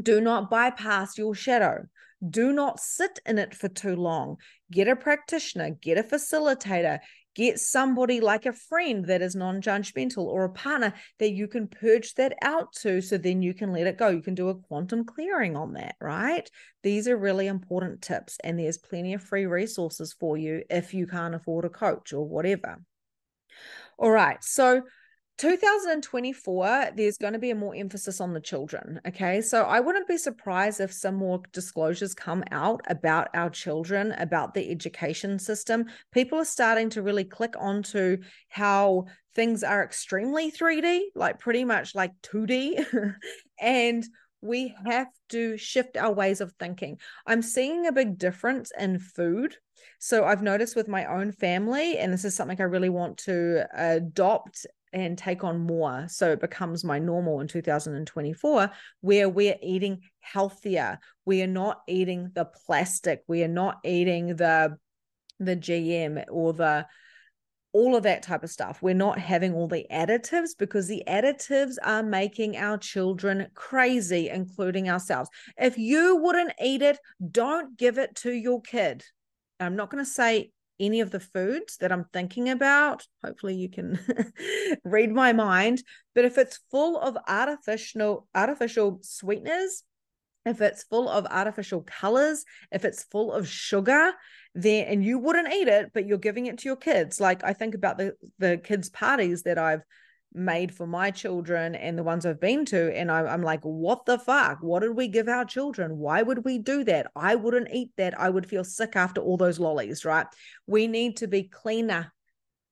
do 0.00 0.20
not 0.20 0.50
bypass 0.50 1.18
your 1.18 1.34
shadow. 1.34 1.86
Do 2.28 2.52
not 2.52 2.78
sit 2.78 3.18
in 3.26 3.38
it 3.38 3.52
for 3.52 3.68
too 3.68 3.96
long. 3.96 4.36
Get 4.70 4.86
a 4.86 4.94
practitioner, 4.94 5.70
get 5.70 5.98
a 5.98 6.04
facilitator, 6.04 7.00
Get 7.34 7.58
somebody 7.58 8.20
like 8.20 8.44
a 8.44 8.52
friend 8.52 9.06
that 9.06 9.22
is 9.22 9.34
non 9.34 9.62
judgmental 9.62 10.24
or 10.24 10.44
a 10.44 10.50
partner 10.50 10.92
that 11.18 11.32
you 11.32 11.48
can 11.48 11.66
purge 11.66 12.14
that 12.14 12.36
out 12.42 12.72
to 12.82 13.00
so 13.00 13.16
then 13.16 13.40
you 13.40 13.54
can 13.54 13.72
let 13.72 13.86
it 13.86 13.96
go. 13.96 14.08
You 14.08 14.22
can 14.22 14.34
do 14.34 14.50
a 14.50 14.54
quantum 14.54 15.04
clearing 15.04 15.56
on 15.56 15.72
that, 15.74 15.96
right? 16.00 16.48
These 16.82 17.08
are 17.08 17.16
really 17.16 17.46
important 17.46 18.02
tips, 18.02 18.38
and 18.44 18.58
there's 18.58 18.78
plenty 18.78 19.14
of 19.14 19.22
free 19.22 19.46
resources 19.46 20.14
for 20.18 20.36
you 20.36 20.62
if 20.68 20.92
you 20.92 21.06
can't 21.06 21.34
afford 21.34 21.64
a 21.64 21.70
coach 21.70 22.12
or 22.12 22.26
whatever. 22.26 22.78
All 23.98 24.10
right. 24.10 24.42
So, 24.42 24.82
2024, 25.42 26.90
there's 26.94 27.18
going 27.18 27.32
to 27.32 27.38
be 27.40 27.50
a 27.50 27.54
more 27.56 27.74
emphasis 27.74 28.20
on 28.20 28.32
the 28.32 28.40
children. 28.40 29.00
Okay. 29.08 29.40
So 29.40 29.64
I 29.64 29.80
wouldn't 29.80 30.06
be 30.06 30.16
surprised 30.16 30.80
if 30.80 30.92
some 30.92 31.16
more 31.16 31.42
disclosures 31.52 32.14
come 32.14 32.44
out 32.52 32.80
about 32.88 33.26
our 33.34 33.50
children, 33.50 34.12
about 34.12 34.54
the 34.54 34.70
education 34.70 35.40
system. 35.40 35.86
People 36.12 36.38
are 36.38 36.44
starting 36.44 36.90
to 36.90 37.02
really 37.02 37.24
click 37.24 37.54
onto 37.58 38.18
how 38.50 39.06
things 39.34 39.64
are 39.64 39.82
extremely 39.82 40.52
3D, 40.52 41.06
like 41.16 41.40
pretty 41.40 41.64
much 41.64 41.96
like 41.96 42.12
2D. 42.22 42.86
and 43.60 44.04
we 44.42 44.76
have 44.86 45.08
to 45.30 45.56
shift 45.56 45.96
our 45.96 46.12
ways 46.12 46.40
of 46.40 46.52
thinking. 46.60 46.98
I'm 47.26 47.42
seeing 47.42 47.88
a 47.88 47.92
big 47.92 48.16
difference 48.16 48.70
in 48.78 49.00
food. 49.00 49.56
So 49.98 50.24
I've 50.24 50.42
noticed 50.42 50.76
with 50.76 50.86
my 50.86 51.06
own 51.06 51.32
family, 51.32 51.98
and 51.98 52.12
this 52.12 52.24
is 52.24 52.36
something 52.36 52.60
I 52.60 52.64
really 52.64 52.90
want 52.90 53.18
to 53.18 53.66
adopt 53.74 54.66
and 54.92 55.16
take 55.16 55.42
on 55.44 55.60
more. 55.60 56.06
So 56.08 56.32
it 56.32 56.40
becomes 56.40 56.84
my 56.84 56.98
normal 56.98 57.40
in 57.40 57.48
2024 57.48 58.70
where 59.00 59.28
we're 59.28 59.56
eating 59.62 60.00
healthier. 60.20 60.98
We 61.24 61.42
are 61.42 61.48
not 61.48 61.80
eating 61.88 62.30
the 62.34 62.44
plastic. 62.44 63.22
We 63.26 63.42
are 63.42 63.48
not 63.48 63.78
eating 63.84 64.36
the 64.36 64.76
the 65.38 65.56
gm 65.56 66.24
or 66.30 66.52
the 66.52 66.86
all 67.74 67.96
of 67.96 68.02
that 68.02 68.22
type 68.22 68.44
of 68.44 68.50
stuff. 68.50 68.82
We're 68.82 68.94
not 68.94 69.18
having 69.18 69.54
all 69.54 69.66
the 69.66 69.86
additives 69.90 70.50
because 70.58 70.88
the 70.88 71.02
additives 71.08 71.76
are 71.82 72.02
making 72.02 72.58
our 72.58 72.76
children 72.76 73.48
crazy 73.54 74.28
including 74.28 74.90
ourselves. 74.90 75.30
If 75.56 75.78
you 75.78 76.16
wouldn't 76.16 76.52
eat 76.62 76.82
it 76.82 76.98
don't 77.30 77.76
give 77.76 77.98
it 77.98 78.14
to 78.16 78.30
your 78.32 78.60
kid. 78.60 79.04
I'm 79.58 79.74
not 79.74 79.90
going 79.90 80.04
to 80.04 80.10
say 80.10 80.50
any 80.82 81.00
of 81.00 81.10
the 81.10 81.20
foods 81.20 81.76
that 81.78 81.92
I'm 81.92 82.06
thinking 82.12 82.50
about. 82.50 83.06
Hopefully 83.24 83.54
you 83.54 83.70
can 83.70 83.98
read 84.84 85.12
my 85.12 85.32
mind. 85.32 85.82
But 86.14 86.24
if 86.24 86.36
it's 86.36 86.60
full 86.70 86.98
of 86.98 87.16
artificial 87.26 88.26
artificial 88.34 88.98
sweeteners, 89.02 89.84
if 90.44 90.60
it's 90.60 90.82
full 90.82 91.08
of 91.08 91.24
artificial 91.26 91.82
colors, 91.82 92.44
if 92.72 92.84
it's 92.84 93.04
full 93.04 93.32
of 93.32 93.46
sugar, 93.46 94.12
then 94.54 94.86
and 94.88 95.04
you 95.04 95.18
wouldn't 95.18 95.52
eat 95.52 95.68
it, 95.68 95.92
but 95.94 96.06
you're 96.06 96.18
giving 96.18 96.46
it 96.46 96.58
to 96.58 96.68
your 96.68 96.76
kids. 96.76 97.20
Like 97.20 97.44
I 97.44 97.52
think 97.52 97.74
about 97.74 97.96
the 97.96 98.14
the 98.38 98.58
kids' 98.58 98.90
parties 98.90 99.44
that 99.44 99.58
I've 99.58 99.82
made 100.34 100.74
for 100.74 100.86
my 100.86 101.10
children 101.10 101.74
and 101.74 101.98
the 101.98 102.02
ones 102.02 102.26
I've 102.26 102.40
been 102.40 102.64
to. 102.66 102.96
And 102.96 103.10
I, 103.10 103.32
am 103.32 103.42
like, 103.42 103.60
what 103.62 104.06
the 104.06 104.18
fuck? 104.18 104.58
What 104.62 104.80
did 104.80 104.96
we 104.96 105.08
give 105.08 105.28
our 105.28 105.44
children? 105.44 105.98
Why 105.98 106.22
would 106.22 106.44
we 106.44 106.58
do 106.58 106.84
that? 106.84 107.10
I 107.14 107.34
wouldn't 107.34 107.68
eat 107.72 107.90
that. 107.96 108.18
I 108.18 108.30
would 108.30 108.48
feel 108.48 108.64
sick 108.64 108.96
after 108.96 109.20
all 109.20 109.36
those 109.36 109.58
lollies, 109.58 110.04
right? 110.04 110.26
We 110.66 110.86
need 110.86 111.18
to 111.18 111.28
be 111.28 111.44
cleaner 111.44 112.12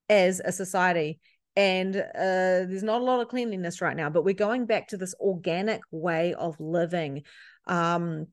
as 0.08 0.40
a 0.40 0.52
society. 0.52 1.20
And 1.56 1.96
uh, 1.96 2.02
there's 2.14 2.82
not 2.82 3.00
a 3.00 3.04
lot 3.04 3.20
of 3.20 3.28
cleanliness 3.28 3.80
right 3.80 3.96
now, 3.96 4.08
but 4.10 4.24
we're 4.24 4.34
going 4.34 4.66
back 4.66 4.88
to 4.88 4.96
this 4.96 5.14
organic 5.20 5.82
way 5.90 6.34
of 6.34 6.58
living. 6.60 7.22
Um, 7.66 8.26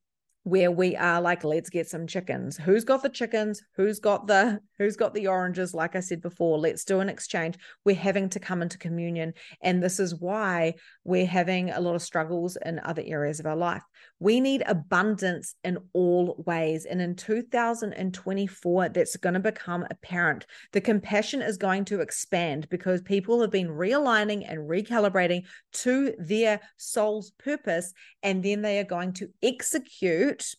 where 0.47 0.71
we 0.71 0.95
are 0.95 1.19
like 1.19 1.43
let's 1.43 1.69
get 1.69 1.89
some 1.89 2.07
chickens 2.07 2.55
who's 2.55 2.85
got 2.85 3.03
the 3.03 3.09
chickens 3.09 3.61
who's 3.75 3.99
got 3.99 4.27
the 4.27 4.61
who's 4.77 4.95
got 4.95 5.13
the 5.13 5.27
oranges 5.27 5.73
like 5.73 5.95
i 5.95 5.99
said 5.99 6.21
before 6.21 6.57
let's 6.57 6.83
do 6.83 6.99
an 6.99 7.09
exchange. 7.09 7.55
We're 7.85 7.95
having 7.95 8.29
to 8.29 8.39
come 8.39 8.61
into 8.61 8.77
communion 8.77 9.33
and 9.61 9.81
this 9.81 9.99
is 9.99 10.15
why 10.15 10.75
we're 11.03 11.25
having 11.25 11.69
a 11.69 11.79
lot 11.79 11.95
of 11.95 12.01
struggles 12.01 12.57
in 12.65 12.79
other 12.79 13.03
areas 13.05 13.39
of 13.39 13.45
our 13.45 13.55
life. 13.55 13.83
We 14.19 14.39
need 14.39 14.63
abundance 14.65 15.55
in 15.63 15.77
all 15.93 16.43
ways 16.45 16.85
and 16.85 17.01
in 17.01 17.15
2024 17.15 18.89
that's 18.89 19.15
going 19.17 19.33
to 19.33 19.39
become 19.39 19.85
apparent. 19.89 20.45
The 20.73 20.81
compassion 20.81 21.41
is 21.41 21.57
going 21.57 21.85
to 21.85 22.01
expand 22.01 22.69
because 22.69 23.01
people 23.01 23.41
have 23.41 23.51
been 23.51 23.69
realigning 23.69 24.45
and 24.49 24.69
recalibrating 24.69 25.43
to 25.73 26.13
their 26.19 26.59
soul's 26.77 27.31
purpose 27.31 27.93
and 28.23 28.43
then 28.43 28.61
they 28.61 28.79
are 28.79 28.83
going 28.83 29.13
to 29.13 29.29
execute 29.41 30.55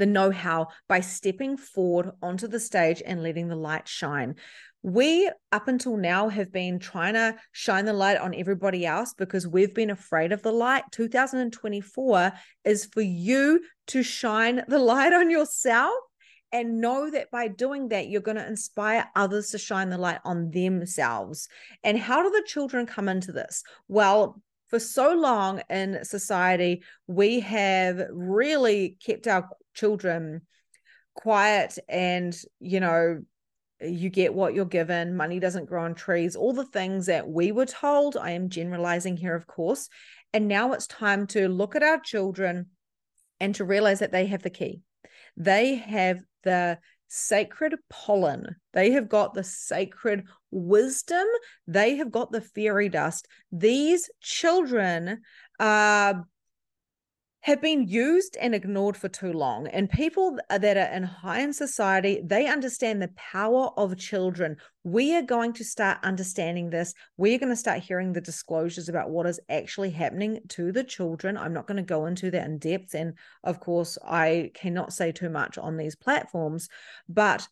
the 0.00 0.06
know 0.06 0.32
how 0.32 0.68
by 0.88 1.00
stepping 1.00 1.56
forward 1.56 2.10
onto 2.20 2.48
the 2.48 2.58
stage 2.58 3.02
and 3.06 3.22
letting 3.22 3.46
the 3.46 3.54
light 3.54 3.86
shine. 3.86 4.34
We, 4.82 5.30
up 5.52 5.68
until 5.68 5.98
now, 5.98 6.30
have 6.30 6.50
been 6.50 6.78
trying 6.78 7.14
to 7.14 7.36
shine 7.52 7.84
the 7.84 7.92
light 7.92 8.16
on 8.16 8.34
everybody 8.34 8.86
else 8.86 9.12
because 9.12 9.46
we've 9.46 9.74
been 9.74 9.90
afraid 9.90 10.32
of 10.32 10.42
the 10.42 10.52
light. 10.52 10.84
2024 10.90 12.32
is 12.64 12.86
for 12.86 13.02
you 13.02 13.60
to 13.88 14.02
shine 14.02 14.64
the 14.66 14.78
light 14.78 15.12
on 15.12 15.28
yourself 15.28 15.94
and 16.50 16.80
know 16.80 17.10
that 17.10 17.30
by 17.30 17.48
doing 17.48 17.88
that, 17.88 18.08
you're 18.08 18.22
going 18.22 18.38
to 18.38 18.46
inspire 18.46 19.06
others 19.14 19.50
to 19.50 19.58
shine 19.58 19.90
the 19.90 19.98
light 19.98 20.20
on 20.24 20.50
themselves. 20.50 21.48
And 21.84 21.98
how 21.98 22.22
do 22.22 22.30
the 22.30 22.42
children 22.46 22.86
come 22.86 23.08
into 23.08 23.32
this? 23.32 23.62
Well, 23.86 24.40
for 24.70 24.78
so 24.78 25.14
long 25.14 25.60
in 25.68 26.04
society, 26.04 26.82
we 27.06 27.40
have 27.40 28.06
really 28.12 28.96
kept 29.04 29.26
our 29.26 29.48
children 29.74 30.42
quiet 31.14 31.78
and, 31.88 32.36
you 32.60 32.80
know, 32.80 33.20
you 33.80 34.10
get 34.10 34.34
what 34.34 34.54
you're 34.54 34.66
given, 34.66 35.16
money 35.16 35.40
doesn't 35.40 35.64
grow 35.64 35.84
on 35.84 35.94
trees, 35.94 36.36
all 36.36 36.52
the 36.52 36.66
things 36.66 37.06
that 37.06 37.28
we 37.28 37.50
were 37.50 37.66
told. 37.66 38.16
I 38.16 38.32
am 38.32 38.48
generalizing 38.48 39.16
here, 39.16 39.34
of 39.34 39.46
course. 39.46 39.88
And 40.32 40.46
now 40.46 40.72
it's 40.72 40.86
time 40.86 41.26
to 41.28 41.48
look 41.48 41.74
at 41.74 41.82
our 41.82 41.98
children 41.98 42.66
and 43.40 43.54
to 43.56 43.64
realize 43.64 43.98
that 44.00 44.12
they 44.12 44.26
have 44.26 44.42
the 44.42 44.50
key. 44.50 44.82
They 45.36 45.76
have 45.76 46.20
the 46.44 46.78
sacred 47.10 47.74
pollen. 47.88 48.56
They 48.72 48.92
have 48.92 49.08
got 49.08 49.34
the 49.34 49.42
sacred 49.42 50.24
wisdom. 50.50 51.26
They 51.66 51.96
have 51.96 52.10
got 52.12 52.30
the 52.30 52.40
fairy 52.40 52.88
dust. 52.88 53.26
These 53.50 54.08
children 54.20 55.22
are 55.58 56.24
have 57.42 57.62
been 57.62 57.88
used 57.88 58.36
and 58.38 58.54
ignored 58.54 58.96
for 58.96 59.08
too 59.08 59.32
long. 59.32 59.66
And 59.68 59.88
people 59.88 60.38
uh, 60.50 60.58
that 60.58 60.76
are 60.76 60.94
in 60.94 61.02
high 61.02 61.40
in 61.40 61.54
society, 61.54 62.20
they 62.22 62.46
understand 62.46 63.00
the 63.00 63.12
power 63.16 63.70
of 63.78 63.96
children. 63.96 64.56
We 64.84 65.14
are 65.16 65.22
going 65.22 65.54
to 65.54 65.64
start 65.64 65.98
understanding 66.02 66.68
this. 66.68 66.92
We're 67.16 67.38
going 67.38 67.48
to 67.48 67.56
start 67.56 67.80
hearing 67.80 68.12
the 68.12 68.20
disclosures 68.20 68.90
about 68.90 69.08
what 69.08 69.26
is 69.26 69.40
actually 69.48 69.90
happening 69.90 70.40
to 70.48 70.70
the 70.70 70.84
children. 70.84 71.38
I'm 71.38 71.54
not 71.54 71.66
going 71.66 71.78
to 71.78 71.82
go 71.82 72.04
into 72.06 72.30
that 72.30 72.46
in 72.46 72.58
depth. 72.58 72.94
And 72.94 73.14
of 73.42 73.58
course, 73.58 73.96
I 74.04 74.50
cannot 74.54 74.92
say 74.92 75.10
too 75.10 75.30
much 75.30 75.56
on 75.56 75.78
these 75.78 75.96
platforms, 75.96 76.68
but 77.08 77.48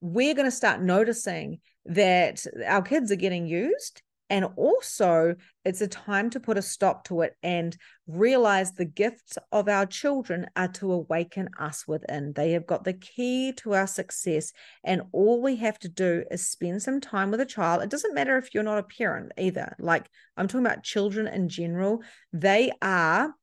we're 0.00 0.34
going 0.34 0.46
to 0.46 0.52
start 0.52 0.80
noticing 0.80 1.60
that 1.86 2.44
our 2.66 2.82
kids 2.82 3.10
are 3.10 3.16
getting 3.16 3.46
used 3.46 4.02
and 4.30 4.46
also, 4.56 5.36
it's 5.64 5.80
a 5.80 5.86
time 5.86 6.30
to 6.30 6.40
put 6.40 6.56
a 6.56 6.62
stop 6.62 7.04
to 7.04 7.20
it 7.20 7.36
and 7.42 7.76
realize 8.06 8.72
the 8.72 8.84
gifts 8.84 9.36
of 9.52 9.68
our 9.68 9.86
children 9.86 10.46
are 10.56 10.68
to 10.68 10.92
awaken 10.92 11.50
us 11.58 11.86
within. 11.86 12.32
They 12.32 12.52
have 12.52 12.66
got 12.66 12.84
the 12.84 12.94
key 12.94 13.52
to 13.58 13.74
our 13.74 13.86
success. 13.86 14.52
And 14.82 15.02
all 15.12 15.42
we 15.42 15.56
have 15.56 15.78
to 15.80 15.88
do 15.88 16.24
is 16.30 16.48
spend 16.48 16.82
some 16.82 17.00
time 17.00 17.30
with 17.30 17.40
a 17.40 17.46
child. 17.46 17.82
It 17.82 17.90
doesn't 17.90 18.14
matter 18.14 18.38
if 18.38 18.54
you're 18.54 18.62
not 18.62 18.78
a 18.78 18.82
parent 18.82 19.32
either. 19.38 19.76
Like 19.78 20.08
I'm 20.36 20.48
talking 20.48 20.66
about 20.66 20.82
children 20.82 21.26
in 21.26 21.48
general, 21.48 22.02
they 22.32 22.72
are 22.80 23.34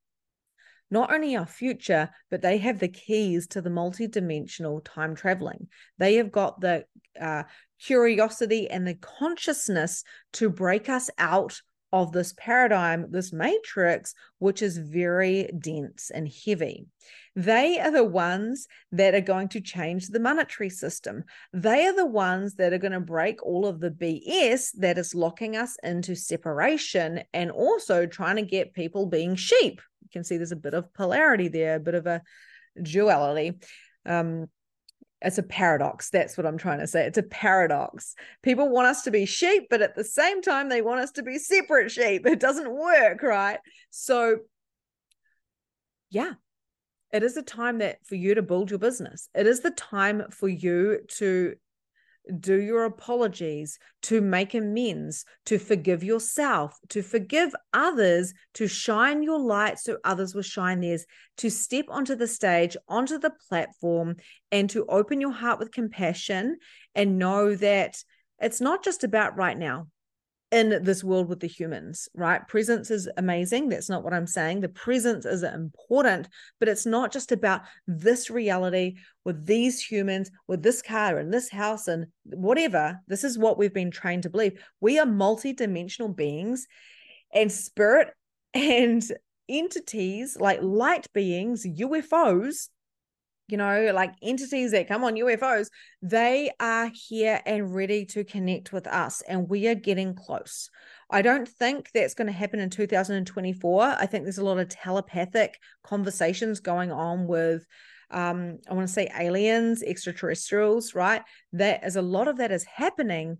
not 0.91 1.12
only 1.12 1.36
our 1.36 1.47
future, 1.47 2.10
but 2.30 2.41
they 2.41 2.58
have 2.58 2.80
the 2.80 2.89
keys 2.89 3.47
to 3.47 3.62
the 3.62 3.69
multidimensional 3.69 4.84
time 4.84 5.15
traveling. 5.15 5.67
They 5.97 6.15
have 6.15 6.32
got 6.32 6.60
the 6.60 6.86
uh, 7.19 7.43
curiosity 7.80 8.69
and 8.69 8.86
the 8.86 8.95
consciousness 8.95 10.04
to 10.34 10.49
break 10.49 10.89
us 10.89 11.10
out 11.17 11.62
of 11.93 12.12
this 12.12 12.34
paradigm, 12.38 13.08
this 13.10 13.34
matrix, 13.34 14.13
which 14.39 14.62
is 14.62 14.77
very 14.77 15.49
dense 15.58 16.10
and 16.13 16.30
heavy. 16.45 16.86
They 17.36 17.80
are 17.80 17.91
the 17.91 18.04
ones 18.04 18.67
that 18.91 19.13
are 19.13 19.21
going 19.21 19.49
to 19.49 19.62
change 19.62 20.08
the 20.08 20.19
monetary 20.19 20.69
system. 20.69 21.23
They 21.54 21.86
are 21.88 21.95
the 21.95 22.06
ones 22.06 22.56
that 22.56 22.73
are 22.73 22.77
going 22.77 22.91
to 22.93 22.99
break 22.99 23.43
all 23.45 23.65
of 23.65 23.80
the 23.80 23.91
BS 23.91 24.71
that 24.80 24.97
is 24.97 25.15
locking 25.15 25.56
us 25.56 25.77
into 25.84 26.15
separation 26.15 27.23
and 27.34 27.51
also 27.51 28.06
trying 28.06 28.38
to 28.38 28.41
get 28.41 28.73
people 28.73 29.06
being 29.06 29.36
sheep. 29.36 29.82
Can 30.12 30.24
see 30.24 30.38
there's 30.38 30.52
a 30.52 30.58
bit 30.58 30.74
of 30.74 30.93
polarity 30.93 31.47
there, 31.47 31.76
a 31.76 31.80
bit 31.80 31.95
of 31.95 32.08
a 32.08 32.21
duality. 32.82 33.60
Um, 34.06 34.47
it's 35.21 35.38
a 35.38 35.43
paradox. 35.43 36.10
That's 36.10 36.36
what 36.36 36.47
I'm 36.47 36.58
trying 36.58 36.80
to 36.80 36.88
say. 36.88 37.06
It's 37.06 37.17
a 37.17 37.24
paradox. 37.24 38.15
People 38.41 38.69
want 38.69 38.88
us 38.88 39.04
to 39.04 39.12
be 39.12 39.26
sheep, 39.26 39.67
but 39.69 39.82
at 39.82 39.95
the 39.95 40.04
same 40.04 40.41
time, 40.41 40.67
they 40.67 40.82
want 40.82 41.02
us 41.02 41.12
to 41.12 41.24
be 41.24 41.38
separate 41.38 41.91
sheep. 41.91 42.26
It 42.26 42.39
doesn't 42.39 42.71
work, 42.71 43.21
right? 43.21 43.60
So, 43.91 44.38
yeah, 46.10 46.34
it 47.13 47.24
is 47.24 47.38
a 47.38 47.43
time 47.43 47.80
that 47.80 48.06
for 48.06 48.15
you 48.15 48.36
to 48.36 48.41
build 48.41 48.71
your 48.71 48.80
business. 48.80 49.30
It 49.36 49.45
is 49.45 49.60
the 49.60 49.71
time 49.71 50.24
for 50.32 50.50
you 50.50 51.02
to 51.17 51.56
do 52.39 52.60
your 52.62 52.86
apologies, 52.86 53.78
to 54.04 54.22
make 54.22 54.54
amends, 54.54 55.26
to 55.46 55.60
forgive 55.60 56.04
yourself, 56.04 56.78
to 56.89 57.02
forgive 57.02 57.54
others, 57.74 58.34
to 58.54 58.67
shine 58.67 59.24
your 59.24 59.39
light 59.39 59.80
so 59.80 59.98
others 60.04 60.34
will 60.34 60.41
shine 60.41 60.80
theirs, 60.80 61.06
to 61.38 61.50
step 61.50 61.86
onto 61.89 62.15
the 62.15 62.28
stage, 62.28 62.78
onto 62.88 63.17
the 63.17 63.34
platform, 63.50 64.15
and 64.52 64.70
to 64.70 64.86
open 64.86 65.20
your 65.20 65.32
heart 65.32 65.60
with 65.60 65.72
compassion 65.72 66.58
and 66.96 67.20
know 67.20 67.54
that 67.56 68.04
it's 68.39 68.62
not 68.62 68.84
just 68.84 69.04
about 69.04 69.38
right 69.38 69.58
now 69.58 69.88
in 70.52 70.84
this 70.84 71.04
world 71.04 71.30
with 71.30 71.40
the 71.40 71.48
humans, 71.48 72.10
right? 72.14 72.46
Presence 72.48 72.92
is 72.92 73.10
amazing. 73.16 73.70
That's 73.70 73.90
not 73.90 74.04
what 74.04 74.14
I'm 74.14 74.28
saying. 74.28 74.60
The 74.60 74.70
presence 74.70 75.26
is 75.26 75.44
important, 75.44 76.28
but 76.60 76.68
it's 76.68 76.86
not 76.86 77.14
just 77.14 77.32
about 77.32 77.62
this 77.88 78.30
reality 78.30 78.96
with 79.24 79.46
these 79.46 79.82
humans, 79.82 80.30
with 80.48 80.62
this 80.62 80.82
car 80.82 81.18
and 81.18 81.34
this 81.34 81.50
house 81.50 81.88
and 81.88 82.08
whatever. 82.26 83.00
This 83.08 83.24
is 83.24 83.38
what 83.38 83.58
we've 83.58 83.74
been 83.74 83.92
trained 83.92 84.24
to 84.24 84.30
believe. 84.30 84.62
We 84.82 85.00
are 85.00 85.06
multidimensional 85.06 86.14
beings 86.14 86.68
and 87.34 87.50
spirit 87.50 88.10
and 88.54 89.04
entities 89.48 90.38
like 90.38 90.60
light 90.62 91.08
beings, 91.14 91.66
UFOs, 91.66 92.68
you 93.52 93.58
know, 93.58 93.92
like 93.94 94.14
entities 94.22 94.72
that 94.72 94.88
come 94.88 95.04
on 95.04 95.16
UFOs, 95.16 95.68
they 96.02 96.52
are 96.60 96.90
here 96.94 97.42
and 97.46 97.76
ready 97.76 98.06
to 98.06 98.24
connect 98.24 98.72
with 98.72 98.88
us, 98.88 99.22
and 99.28 99.50
we 99.50 99.68
are 99.68 99.76
getting 99.76 100.16
close. 100.16 100.70
I 101.10 101.22
don't 101.22 101.48
think 101.48 101.90
that's 101.94 102.14
going 102.14 102.28
to 102.28 102.34
happen 102.34 102.62
in 102.62 102.70
2024. 102.70 103.84
I 103.84 104.06
think 104.06 104.24
there's 104.24 104.38
a 104.38 104.46
lot 104.46 104.60
of 104.60 104.70
telepathic 104.70 105.60
conversations 105.84 106.62
going 106.62 106.94
on 106.94 107.28
with, 107.28 107.66
um, 108.10 108.60
I 108.70 108.74
want 108.74 108.88
to 108.88 108.94
say 108.94 109.10
aliens, 109.20 109.84
extraterrestrials, 109.84 110.96
right? 110.96 111.22
That 111.52 111.86
is 111.86 111.98
a 111.98 112.02
lot 112.02 112.30
of 112.30 112.38
that 112.38 112.54
is 112.54 112.64
happening, 112.64 113.40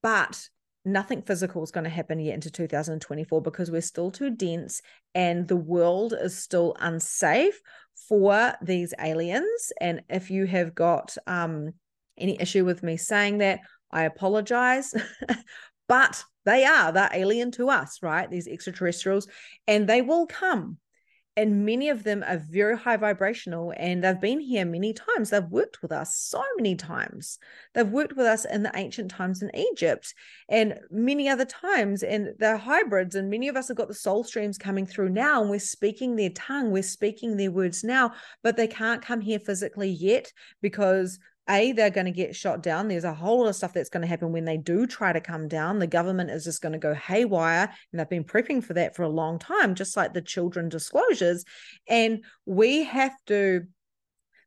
but 0.00 0.48
nothing 0.92 1.22
physical 1.22 1.62
is 1.62 1.70
going 1.70 1.84
to 1.84 1.90
happen 1.90 2.18
yet 2.18 2.34
into 2.34 2.50
2024 2.50 3.42
because 3.42 3.70
we're 3.70 3.80
still 3.80 4.10
too 4.10 4.30
dense 4.30 4.82
and 5.14 5.46
the 5.48 5.56
world 5.56 6.14
is 6.18 6.38
still 6.38 6.76
unsafe 6.80 7.60
for 8.08 8.54
these 8.62 8.94
aliens. 9.00 9.72
And 9.80 10.02
if 10.08 10.30
you 10.30 10.46
have 10.46 10.74
got 10.74 11.16
um, 11.26 11.74
any 12.16 12.40
issue 12.40 12.64
with 12.64 12.82
me 12.82 12.96
saying 12.96 13.38
that, 13.38 13.60
I 13.90 14.04
apologize. 14.04 14.94
but 15.88 16.22
they 16.44 16.64
are, 16.64 16.92
they're 16.92 17.10
alien 17.12 17.50
to 17.52 17.68
us, 17.68 17.98
right? 18.02 18.30
These 18.30 18.48
extraterrestrials, 18.48 19.28
and 19.66 19.86
they 19.86 20.02
will 20.02 20.26
come 20.26 20.78
and 21.38 21.64
many 21.64 21.88
of 21.88 22.02
them 22.02 22.24
are 22.26 22.38
very 22.38 22.76
high 22.76 22.96
vibrational 22.96 23.72
and 23.76 24.02
they've 24.02 24.20
been 24.20 24.40
here 24.40 24.64
many 24.64 24.92
times. 24.92 25.30
They've 25.30 25.44
worked 25.44 25.82
with 25.82 25.92
us 25.92 26.16
so 26.16 26.42
many 26.56 26.74
times. 26.74 27.38
They've 27.74 27.88
worked 27.88 28.16
with 28.16 28.26
us 28.26 28.44
in 28.44 28.64
the 28.64 28.72
ancient 28.74 29.12
times 29.12 29.40
in 29.40 29.54
egypt 29.54 30.14
and 30.48 30.80
many 30.90 31.28
other 31.28 31.44
times 31.44 32.02
and 32.02 32.34
they're 32.40 32.56
hybrids 32.56 33.14
and 33.14 33.30
many 33.30 33.46
of 33.46 33.54
us 33.54 33.68
have 33.68 33.76
got 33.76 33.86
the 33.86 33.94
soul 33.94 34.24
streams 34.24 34.58
coming 34.58 34.84
through 34.84 35.10
now 35.10 35.40
and 35.40 35.48
we're 35.48 35.60
speaking 35.60 36.16
their 36.16 36.30
tongue 36.30 36.72
we're 36.72 36.82
speaking 36.82 37.36
their 37.36 37.52
words 37.52 37.84
now 37.84 38.12
but 38.42 38.56
they 38.56 38.66
can't 38.66 39.02
come 39.02 39.20
here 39.20 39.38
physically 39.38 39.90
yet 39.90 40.32
because 40.60 41.20
a 41.48 41.72
they're 41.72 41.90
going 41.90 42.06
to 42.06 42.12
get 42.12 42.36
shot 42.36 42.62
down. 42.62 42.88
There's 42.88 43.04
a 43.04 43.14
whole 43.14 43.40
lot 43.40 43.48
of 43.48 43.56
stuff 43.56 43.72
that's 43.72 43.88
going 43.88 44.02
to 44.02 44.08
happen 44.08 44.32
when 44.32 44.44
they 44.44 44.56
do 44.56 44.86
try 44.86 45.12
to 45.12 45.20
come 45.20 45.48
down. 45.48 45.78
The 45.78 45.86
government 45.86 46.30
is 46.30 46.44
just 46.44 46.62
going 46.62 46.72
to 46.72 46.78
go 46.78 46.94
haywire 46.94 47.70
and 47.92 48.00
they've 48.00 48.08
been 48.08 48.24
prepping 48.24 48.62
for 48.62 48.74
that 48.74 48.94
for 48.94 49.02
a 49.02 49.08
long 49.08 49.38
time 49.38 49.74
just 49.74 49.96
like 49.96 50.14
the 50.14 50.22
children 50.22 50.68
disclosures. 50.68 51.44
And 51.88 52.24
we 52.46 52.84
have 52.84 53.14
to 53.26 53.66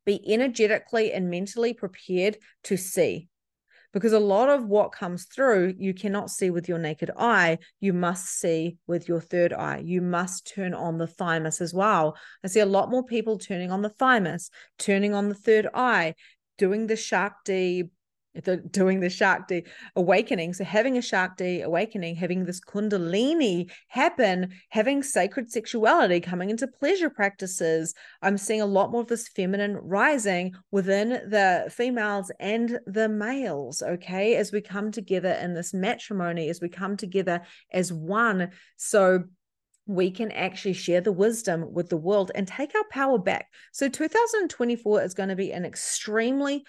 be 0.05 0.21
energetically 0.33 1.11
and 1.11 1.29
mentally 1.29 1.73
prepared 1.73 2.37
to 2.63 2.77
see 2.77 3.29
because 3.93 4.13
a 4.13 4.19
lot 4.19 4.49
of 4.49 4.65
what 4.65 4.91
comes 4.91 5.25
through 5.25 5.73
you 5.77 5.93
cannot 5.93 6.29
see 6.29 6.49
with 6.49 6.69
your 6.69 6.77
naked 6.77 7.11
eye. 7.17 7.57
You 7.79 7.93
must 7.93 8.25
see 8.25 8.77
with 8.87 9.07
your 9.07 9.19
third 9.19 9.53
eye. 9.53 9.81
You 9.83 10.01
must 10.01 10.47
turn 10.47 10.73
on 10.73 10.97
the 10.97 11.07
thymus 11.07 11.61
as 11.61 11.73
well. 11.73 12.17
I 12.43 12.47
see 12.47 12.61
a 12.61 12.65
lot 12.65 12.89
more 12.89 13.03
people 13.03 13.37
turning 13.37 13.71
on 13.71 13.81
the 13.81 13.89
thymus 13.89 14.49
turning 14.77 15.13
on 15.13 15.29
the 15.29 15.35
third 15.35 15.67
eye 15.73 16.15
doing 16.61 16.85
the 16.85 16.95
Shakti, 16.95 17.89
the, 18.35 18.57
doing 18.57 18.99
the 18.99 19.09
Shakti 19.09 19.65
awakening. 19.95 20.53
So 20.53 20.63
having 20.63 20.95
a 20.95 21.01
Shakti 21.01 21.61
awakening, 21.61 22.17
having 22.17 22.45
this 22.45 22.61
Kundalini 22.61 23.71
happen, 23.87 24.51
having 24.69 25.01
sacred 25.01 25.51
sexuality 25.51 26.19
coming 26.19 26.51
into 26.51 26.67
pleasure 26.67 27.09
practices. 27.09 27.95
I'm 28.21 28.37
seeing 28.37 28.61
a 28.61 28.67
lot 28.67 28.91
more 28.91 29.01
of 29.01 29.07
this 29.07 29.27
feminine 29.27 29.75
rising 29.77 30.53
within 30.69 31.09
the 31.09 31.67
females 31.71 32.31
and 32.39 32.79
the 32.85 33.09
males. 33.09 33.81
Okay, 33.81 34.35
as 34.35 34.51
we 34.51 34.61
come 34.61 34.91
together 34.91 35.31
in 35.41 35.55
this 35.55 35.73
matrimony, 35.73 36.47
as 36.47 36.61
we 36.61 36.69
come 36.69 36.95
together 36.95 37.41
as 37.73 37.91
one. 37.91 38.51
So 38.77 39.23
we 39.85 40.11
can 40.11 40.31
actually 40.31 40.73
share 40.73 41.01
the 41.01 41.11
wisdom 41.11 41.73
with 41.73 41.89
the 41.89 41.97
world 41.97 42.31
and 42.35 42.47
take 42.47 42.73
our 42.75 42.83
power 42.91 43.17
back. 43.17 43.47
So 43.71 43.89
2024 43.89 45.03
is 45.03 45.13
going 45.13 45.29
to 45.29 45.35
be 45.35 45.51
an 45.51 45.65
extremely 45.65 46.63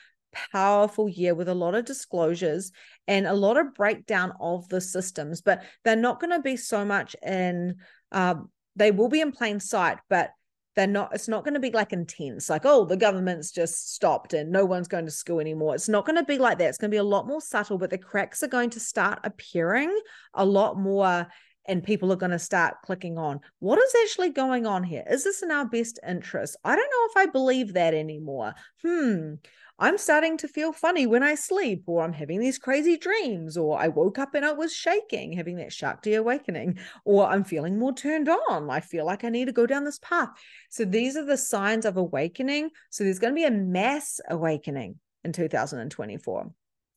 powerful 0.51 1.09
year 1.09 1.35
with 1.35 1.49
a 1.49 1.55
lot 1.55 1.75
of 1.75 1.85
disclosures 1.85 2.73
and 3.07 3.27
a 3.27 3.35
lot 3.35 3.59
of 3.59 3.75
breakdown 3.75 4.33
of 4.41 4.69
the 4.69 4.81
systems, 4.81 5.43
but 5.43 5.63
they're 5.85 5.95
not 5.95 6.21
going 6.21 6.33
to 6.33 6.41
be 6.41 6.57
so 6.57 6.85
much 6.85 7.15
in, 7.23 7.77
um, 8.13 8.51
they 8.77 8.91
will 8.91 9.09
be 9.09 9.21
in 9.21 9.33
plain 9.33 9.61
sight, 9.61 9.99
but 10.09 10.31
they're 10.75 10.87
not 10.87 11.15
it's 11.15 11.29
not 11.29 11.45
going 11.45 11.55
to 11.55 11.61
be 11.61 11.71
like 11.71 11.93
intense 11.93 12.49
like 12.49 12.65
oh 12.65 12.85
the 12.85 12.97
government's 12.97 13.51
just 13.51 13.95
stopped 13.95 14.33
and 14.33 14.51
no 14.51 14.65
one's 14.65 14.89
going 14.89 15.05
to 15.05 15.11
school 15.11 15.39
anymore 15.39 15.75
it's 15.75 15.89
not 15.89 16.07
going 16.07 16.17
to 16.17 16.25
be 16.25 16.39
like 16.39 16.59
that 16.59 16.69
it's 16.69 16.79
going 16.79 16.91
to 16.91 16.95
be 16.95 16.99
a 16.99 17.05
lot 17.05 17.27
more 17.27 17.41
subtle 17.41 17.77
but 17.77 17.91
the 17.91 17.99
cracks 17.99 18.43
are 18.43 18.49
going 18.49 18.71
to 18.71 18.81
start 18.81 19.19
appearing 19.25 19.95
a 20.35 20.45
lot 20.45 20.79
more 20.79 21.27
and 21.67 21.83
people 21.83 22.13
are 22.13 22.17
going 22.17 22.33
to 22.33 22.39
start 22.39 22.75
clicking 22.85 23.19
on 23.19 23.41
what 23.61 23.79
is 23.79 23.95
actually 24.03 24.31
going 24.31 24.67
on 24.67 24.83
here 24.83 25.05
is 25.11 25.25
this 25.25 25.43
in 25.43 25.51
our 25.51 25.67
best 25.67 25.99
interest 26.07 26.57
i 26.65 26.75
don't 26.75 26.91
know 26.91 27.09
if 27.11 27.17
i 27.17 27.31
believe 27.31 27.73
that 27.75 27.95
anymore 27.95 28.55
hmm 28.83 29.35
I'm 29.83 29.99
starting 29.99 30.37
to 30.39 30.47
feel 30.47 30.73
funny 30.73 31.07
when 31.07 31.25
I 31.25 31.35
sleep, 31.35 31.83
or 31.87 32.05
I'm 32.05 32.13
having 32.13 32.39
these 32.39 32.57
crazy 32.57 32.97
dreams, 32.97 33.57
or 33.57 33.81
I 33.81 33.89
woke 33.89 34.17
up 34.17 34.33
and 34.35 34.45
I 34.45 34.53
was 34.53 34.73
shaking, 34.73 35.33
having 35.33 35.57
that 35.57 35.73
Shakti 35.73 36.15
awakening, 36.15 36.79
or 37.05 37.27
I'm 37.27 37.43
feeling 37.43 37.81
more 37.81 37.93
turned 37.93 38.29
on. 38.29 38.71
I 38.71 38.79
feel 38.79 39.05
like 39.05 39.25
I 39.25 39.29
need 39.29 39.47
to 39.47 39.53
go 39.53 39.67
down 39.67 39.83
this 39.83 39.99
path. 39.99 40.29
So 40.71 40.85
these 40.85 41.17
are 41.17 41.25
the 41.25 41.37
signs 41.37 41.85
of 41.85 41.97
awakening. 41.97 42.71
So 42.91 43.03
there's 43.03 43.19
going 43.19 43.33
to 43.33 43.41
be 43.41 43.45
a 43.45 43.51
mass 43.51 44.21
awakening 44.31 45.01
in 45.25 45.33
2024. 45.33 46.51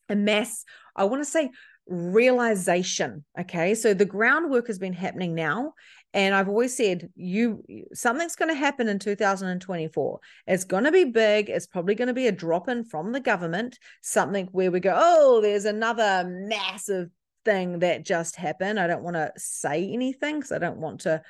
A 0.10 0.16
mass, 0.16 0.64
I 0.96 1.06
want 1.06 1.24
to 1.24 1.30
say 1.30 1.50
realization. 1.88 3.24
Okay. 3.40 3.76
So 3.76 3.94
the 3.94 4.06
groundwork 4.06 4.68
has 4.68 4.80
been 4.80 4.94
happening 4.94 5.36
now. 5.36 5.74
And 6.14 6.34
I've 6.34 6.48
always 6.48 6.76
said, 6.76 7.10
you 7.16 7.62
something's 7.94 8.38
going 8.38 8.50
to 8.50 8.56
happen 8.56 8.88
in 8.88 9.00
2024. 9.00 10.20
It's 10.48 10.64
going 10.64 10.86
to 10.86 10.92
be 10.92 11.04
big. 11.04 11.50
It's 11.50 11.68
probably 11.68 11.94
going 11.94 12.08
to 12.08 12.14
be 12.14 12.28
a 12.28 12.32
drop 12.32 12.70
in 12.70 12.86
from 12.86 13.12
the 13.12 13.20
government, 13.20 13.78
something 14.02 14.48
where 14.54 14.72
we 14.72 14.80
go, 14.80 14.94
oh, 14.96 15.42
there's 15.42 15.66
another 15.66 16.24
massive 16.26 17.10
thing 17.44 17.80
that 17.80 18.06
just 18.06 18.38
happened. 18.38 18.80
I 18.80 18.88
don't 18.88 19.04
want 19.04 19.18
to 19.18 19.32
say 19.36 19.92
anything 19.92 20.38
because 20.38 20.54
I 20.54 20.58
don't 20.58 20.80
want 20.80 21.02
to 21.02 21.22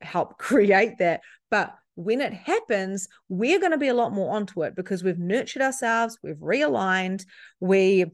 help 0.00 0.38
create 0.38 0.98
that. 0.98 1.20
But 1.48 1.74
when 1.94 2.20
it 2.20 2.32
happens, 2.32 3.06
we're 3.28 3.60
going 3.60 3.72
to 3.72 3.78
be 3.78 3.88
a 3.88 3.94
lot 3.94 4.12
more 4.12 4.34
onto 4.34 4.62
it 4.64 4.74
because 4.74 5.04
we've 5.04 5.18
nurtured 5.18 5.62
ourselves, 5.62 6.18
we've 6.22 6.36
realigned, 6.36 7.24
we 7.60 8.06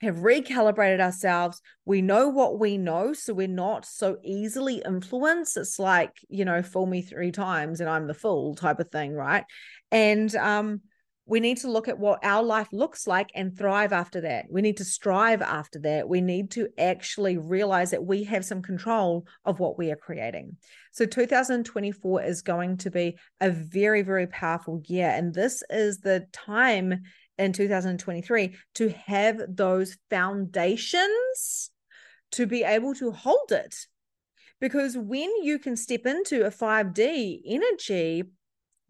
have 0.00 0.16
recalibrated 0.16 1.00
ourselves. 1.00 1.60
We 1.84 2.02
know 2.02 2.28
what 2.28 2.58
we 2.58 2.78
know, 2.78 3.12
so 3.12 3.34
we're 3.34 3.48
not 3.48 3.84
so 3.84 4.16
easily 4.24 4.82
influenced. 4.84 5.56
It's 5.56 5.78
like, 5.78 6.12
you 6.28 6.44
know, 6.44 6.62
fool 6.62 6.86
me 6.86 7.02
three 7.02 7.32
times 7.32 7.80
and 7.80 7.88
I'm 7.88 8.06
the 8.06 8.14
fool 8.14 8.54
type 8.54 8.80
of 8.80 8.90
thing, 8.90 9.12
right? 9.12 9.44
And 9.90 10.34
um, 10.36 10.80
we 11.26 11.38
need 11.38 11.58
to 11.58 11.70
look 11.70 11.86
at 11.86 11.98
what 11.98 12.24
our 12.24 12.42
life 12.42 12.68
looks 12.72 13.06
like 13.06 13.30
and 13.34 13.56
thrive 13.56 13.92
after 13.92 14.22
that. 14.22 14.46
We 14.50 14.62
need 14.62 14.78
to 14.78 14.84
strive 14.84 15.42
after 15.42 15.78
that. 15.80 16.08
We 16.08 16.20
need 16.20 16.50
to 16.52 16.68
actually 16.78 17.38
realize 17.38 17.92
that 17.92 18.04
we 18.04 18.24
have 18.24 18.44
some 18.44 18.62
control 18.62 19.26
of 19.44 19.60
what 19.60 19.78
we 19.78 19.92
are 19.92 19.96
creating. 19.96 20.56
So 20.92 21.06
2024 21.06 22.22
is 22.24 22.42
going 22.42 22.78
to 22.78 22.90
be 22.90 23.16
a 23.40 23.50
very, 23.50 24.02
very 24.02 24.26
powerful 24.26 24.82
year. 24.86 25.08
And 25.08 25.32
this 25.32 25.62
is 25.70 25.98
the 25.98 26.26
time 26.32 27.02
in 27.40 27.52
2023 27.52 28.54
to 28.74 28.88
have 28.90 29.40
those 29.48 29.96
foundations 30.10 31.70
to 32.32 32.46
be 32.46 32.62
able 32.62 32.94
to 32.94 33.10
hold 33.10 33.50
it. 33.50 33.74
Because 34.60 34.96
when 34.96 35.42
you 35.42 35.58
can 35.58 35.76
step 35.76 36.04
into 36.04 36.44
a 36.44 36.50
5D 36.50 37.40
energy, 37.46 38.24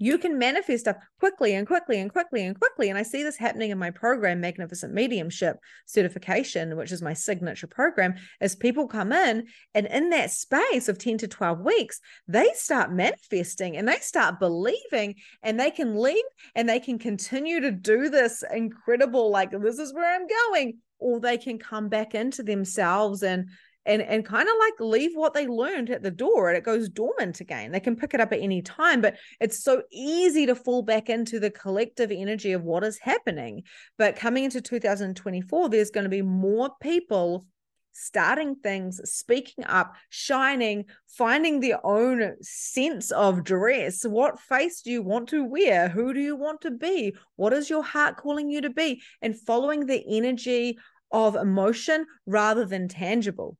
you 0.02 0.16
can 0.16 0.38
manifest 0.38 0.80
stuff 0.80 0.96
quickly 1.18 1.54
and 1.54 1.66
quickly 1.66 2.00
and 2.00 2.10
quickly 2.10 2.42
and 2.44 2.58
quickly. 2.58 2.88
And 2.88 2.98
I 2.98 3.02
see 3.02 3.22
this 3.22 3.36
happening 3.36 3.70
in 3.70 3.78
my 3.78 3.90
program, 3.90 4.40
Magnificent 4.40 4.94
Mediumship 4.94 5.58
Certification, 5.84 6.74
which 6.78 6.90
is 6.90 7.02
my 7.02 7.12
signature 7.12 7.66
program, 7.66 8.14
as 8.40 8.56
people 8.56 8.88
come 8.88 9.12
in 9.12 9.46
and 9.74 9.86
in 9.86 10.08
that 10.08 10.30
space 10.30 10.88
of 10.88 10.96
10 10.96 11.18
to 11.18 11.28
12 11.28 11.60
weeks, 11.60 12.00
they 12.26 12.48
start 12.54 12.90
manifesting 12.90 13.76
and 13.76 13.86
they 13.86 13.98
start 13.98 14.40
believing 14.40 15.16
and 15.42 15.60
they 15.60 15.70
can 15.70 15.94
leave 15.94 16.24
and 16.54 16.66
they 16.66 16.80
can 16.80 16.98
continue 16.98 17.60
to 17.60 17.70
do 17.70 18.08
this 18.08 18.42
incredible, 18.50 19.30
like, 19.30 19.50
this 19.50 19.78
is 19.78 19.92
where 19.92 20.14
I'm 20.14 20.26
going, 20.26 20.78
or 20.98 21.20
they 21.20 21.36
can 21.36 21.58
come 21.58 21.90
back 21.90 22.14
into 22.14 22.42
themselves 22.42 23.22
and 23.22 23.50
and 23.86 24.02
and 24.02 24.24
kind 24.24 24.48
of 24.48 24.54
like 24.58 24.74
leave 24.80 25.12
what 25.14 25.34
they 25.34 25.46
learned 25.46 25.90
at 25.90 26.02
the 26.02 26.10
door 26.10 26.48
and 26.48 26.56
it 26.56 26.64
goes 26.64 26.88
dormant 26.88 27.40
again 27.40 27.72
they 27.72 27.80
can 27.80 27.96
pick 27.96 28.14
it 28.14 28.20
up 28.20 28.32
at 28.32 28.40
any 28.40 28.60
time 28.62 29.00
but 29.00 29.16
it's 29.40 29.62
so 29.62 29.82
easy 29.90 30.46
to 30.46 30.54
fall 30.54 30.82
back 30.82 31.08
into 31.08 31.40
the 31.40 31.50
collective 31.50 32.10
energy 32.10 32.52
of 32.52 32.62
what 32.62 32.84
is 32.84 32.98
happening 32.98 33.62
but 33.96 34.16
coming 34.16 34.44
into 34.44 34.60
2024 34.60 35.68
there's 35.68 35.90
going 35.90 36.04
to 36.04 36.10
be 36.10 36.22
more 36.22 36.70
people 36.80 37.46
starting 37.92 38.54
things, 38.54 39.00
speaking 39.04 39.64
up, 39.64 39.94
shining, 40.08 40.84
finding 41.08 41.60
their 41.60 41.84
own 41.84 42.36
sense 42.40 43.10
of 43.10 43.44
dress. 43.44 44.04
What 44.04 44.40
face 44.40 44.80
do 44.82 44.90
you 44.90 45.02
want 45.02 45.28
to 45.30 45.44
wear? 45.44 45.88
Who 45.88 46.14
do 46.14 46.20
you 46.20 46.36
want 46.36 46.60
to 46.62 46.70
be? 46.70 47.14
What 47.36 47.52
is 47.52 47.68
your 47.68 47.82
heart 47.82 48.16
calling 48.16 48.48
you 48.48 48.60
to 48.62 48.70
be? 48.70 49.02
And 49.20 49.38
following 49.38 49.86
the 49.86 50.02
energy 50.08 50.78
of 51.10 51.34
emotion 51.34 52.06
rather 52.26 52.64
than 52.64 52.88
tangible 52.88 53.56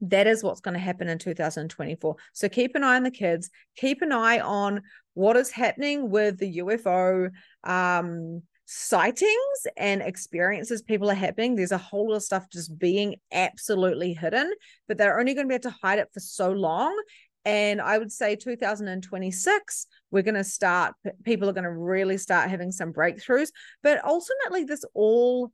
that 0.00 0.26
is 0.26 0.42
what's 0.42 0.60
going 0.60 0.74
to 0.74 0.80
happen 0.80 1.08
in 1.08 1.18
2024. 1.18 2.16
So 2.32 2.48
keep 2.48 2.74
an 2.74 2.84
eye 2.84 2.96
on 2.96 3.02
the 3.02 3.10
kids, 3.10 3.50
keep 3.76 4.02
an 4.02 4.12
eye 4.12 4.40
on 4.40 4.82
what 5.14 5.36
is 5.36 5.50
happening 5.50 6.10
with 6.10 6.38
the 6.38 6.58
UFO 6.58 7.30
um, 7.64 8.42
sightings 8.66 9.66
and 9.76 10.02
experiences 10.02 10.82
people 10.82 11.10
are 11.10 11.14
having. 11.14 11.56
There's 11.56 11.72
a 11.72 11.78
whole 11.78 12.10
lot 12.10 12.16
of 12.16 12.22
stuff 12.22 12.46
just 12.52 12.78
being 12.78 13.16
absolutely 13.32 14.12
hidden, 14.12 14.52
but 14.86 14.98
they're 14.98 15.18
only 15.18 15.34
going 15.34 15.46
to 15.46 15.48
be 15.48 15.54
able 15.54 15.70
to 15.70 15.76
hide 15.82 15.98
it 15.98 16.10
for 16.12 16.20
so 16.20 16.52
long. 16.52 16.96
And 17.44 17.80
I 17.80 17.96
would 17.96 18.12
say 18.12 18.36
2026, 18.36 19.86
we're 20.10 20.22
going 20.22 20.34
to 20.34 20.44
start, 20.44 20.94
people 21.24 21.48
are 21.48 21.54
going 21.54 21.64
to 21.64 21.72
really 21.72 22.18
start 22.18 22.50
having 22.50 22.70
some 22.70 22.92
breakthroughs. 22.92 23.48
But 23.82 24.04
ultimately, 24.04 24.64
this 24.64 24.84
all, 24.92 25.50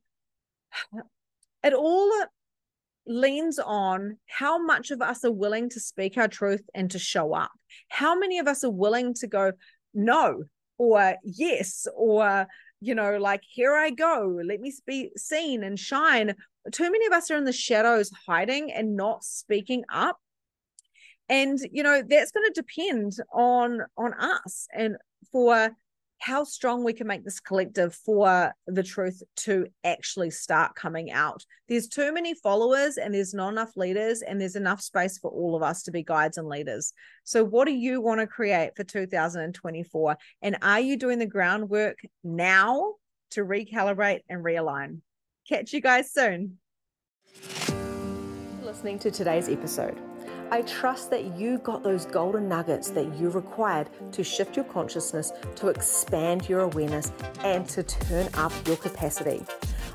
it 1.63 1.73
all 1.73 2.25
leans 3.07 3.59
on 3.59 4.17
how 4.27 4.57
much 4.57 4.91
of 4.91 5.01
us 5.01 5.23
are 5.23 5.31
willing 5.31 5.69
to 5.69 5.79
speak 5.79 6.17
our 6.17 6.27
truth 6.27 6.63
and 6.73 6.89
to 6.91 6.99
show 6.99 7.33
up. 7.33 7.51
How 7.89 8.17
many 8.17 8.39
of 8.39 8.47
us 8.47 8.63
are 8.63 8.71
willing 8.71 9.13
to 9.15 9.27
go, 9.27 9.51
no, 9.93 10.43
or 10.77 11.15
yes, 11.23 11.87
or, 11.95 12.47
you 12.81 12.95
know, 12.95 13.17
like, 13.17 13.41
here 13.49 13.75
I 13.75 13.91
go, 13.91 14.39
let 14.43 14.59
me 14.59 14.73
be 14.85 15.11
seen 15.17 15.63
and 15.63 15.79
shine. 15.79 16.35
Too 16.71 16.91
many 16.91 17.05
of 17.05 17.13
us 17.13 17.29
are 17.31 17.37
in 17.37 17.45
the 17.45 17.53
shadows 17.53 18.11
hiding 18.27 18.71
and 18.71 18.95
not 18.95 19.23
speaking 19.23 19.83
up. 19.91 20.17
And, 21.29 21.57
you 21.71 21.83
know, 21.83 22.03
that's 22.07 22.31
going 22.31 22.51
to 22.51 22.61
depend 22.61 23.13
on 23.33 23.79
on 23.97 24.13
us 24.13 24.67
and 24.73 24.97
for 25.31 25.71
how 26.25 26.43
strong 26.43 26.83
we 26.83 26.91
can 26.91 27.05
make 27.05 27.23
this 27.23 27.39
collective 27.39 27.93
for 27.93 28.51
the 28.65 28.81
truth 28.81 29.21
to 29.35 29.67
actually 29.83 30.31
start 30.31 30.73
coming 30.73 31.11
out. 31.11 31.45
There's 31.69 31.87
too 31.87 32.11
many 32.11 32.33
followers 32.33 32.97
and 32.97 33.13
there's 33.13 33.35
not 33.35 33.49
enough 33.49 33.77
leaders, 33.77 34.23
and 34.23 34.41
there's 34.41 34.55
enough 34.55 34.81
space 34.81 35.19
for 35.19 35.29
all 35.29 35.55
of 35.55 35.61
us 35.61 35.83
to 35.83 35.91
be 35.91 36.01
guides 36.01 36.39
and 36.39 36.47
leaders. 36.47 36.93
So, 37.25 37.43
what 37.43 37.67
do 37.67 37.73
you 37.73 38.01
want 38.01 38.21
to 38.21 38.27
create 38.27 38.71
for 38.75 38.83
2024? 38.83 40.17
And 40.41 40.57
are 40.63 40.79
you 40.79 40.97
doing 40.97 41.19
the 41.19 41.27
groundwork 41.27 41.99
now 42.23 42.95
to 43.31 43.45
recalibrate 43.45 44.21
and 44.27 44.43
realign? 44.43 45.01
Catch 45.47 45.73
you 45.73 45.81
guys 45.81 46.11
soon. 46.11 46.57
Listening 48.63 48.97
to 48.97 49.11
today's 49.11 49.47
episode. 49.47 49.95
I 50.51 50.61
trust 50.61 51.09
that 51.09 51.37
you 51.37 51.57
got 51.57 51.81
those 51.81 52.05
golden 52.05 52.47
nuggets 52.47 52.91
that 52.91 53.15
you 53.15 53.29
required 53.29 53.89
to 54.11 54.23
shift 54.23 54.55
your 54.55 54.65
consciousness, 54.65 55.31
to 55.55 55.69
expand 55.69 56.47
your 56.47 56.61
awareness, 56.61 57.11
and 57.43 57.67
to 57.69 57.81
turn 57.81 58.29
up 58.35 58.51
your 58.67 58.77
capacity. 58.77 59.43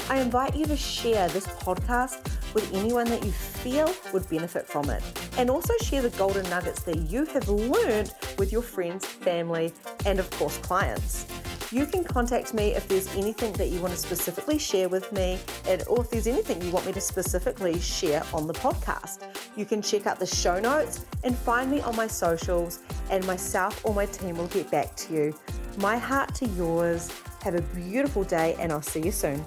I 0.08 0.18
invite 0.18 0.56
you 0.56 0.66
to 0.66 0.76
share 0.76 1.28
this 1.28 1.46
podcast 1.46 2.24
with 2.52 2.72
anyone 2.74 3.06
that 3.10 3.24
you 3.24 3.30
feel 3.30 3.94
would 4.12 4.28
benefit 4.28 4.66
from 4.66 4.90
it. 4.90 5.02
And 5.38 5.50
also 5.50 5.72
share 5.82 6.02
the 6.02 6.10
golden 6.10 6.48
nuggets 6.50 6.82
that 6.82 6.98
you 6.98 7.26
have 7.26 7.48
learned 7.48 8.12
with 8.36 8.50
your 8.50 8.62
friends, 8.62 9.06
family, 9.06 9.72
and 10.04 10.18
of 10.18 10.28
course, 10.30 10.58
clients 10.58 11.26
you 11.72 11.86
can 11.86 12.02
contact 12.02 12.52
me 12.52 12.74
if 12.74 12.88
there's 12.88 13.14
anything 13.14 13.52
that 13.54 13.68
you 13.68 13.80
want 13.80 13.92
to 13.92 13.98
specifically 13.98 14.58
share 14.58 14.88
with 14.88 15.12
me, 15.12 15.38
and 15.68 15.82
or 15.86 16.00
if 16.00 16.10
there's 16.10 16.26
anything 16.26 16.60
you 16.62 16.70
want 16.70 16.86
me 16.86 16.92
to 16.92 17.00
specifically 17.00 17.78
share 17.80 18.22
on 18.34 18.46
the 18.46 18.54
podcast. 18.54 19.22
You 19.56 19.64
can 19.64 19.80
check 19.80 20.06
out 20.06 20.18
the 20.18 20.26
show 20.26 20.58
notes 20.58 21.04
and 21.22 21.36
find 21.36 21.70
me 21.70 21.80
on 21.82 21.94
my 21.96 22.06
socials, 22.06 22.80
and 23.10 23.24
myself 23.26 23.84
or 23.84 23.94
my 23.94 24.06
team 24.06 24.36
will 24.36 24.48
get 24.48 24.70
back 24.70 24.96
to 24.96 25.14
you. 25.14 25.34
My 25.78 25.96
heart 25.96 26.34
to 26.36 26.46
yours. 26.46 27.10
Have 27.42 27.54
a 27.54 27.62
beautiful 27.62 28.22
day, 28.24 28.54
and 28.58 28.70
I'll 28.70 28.82
see 28.82 29.00
you 29.00 29.12
soon. 29.12 29.44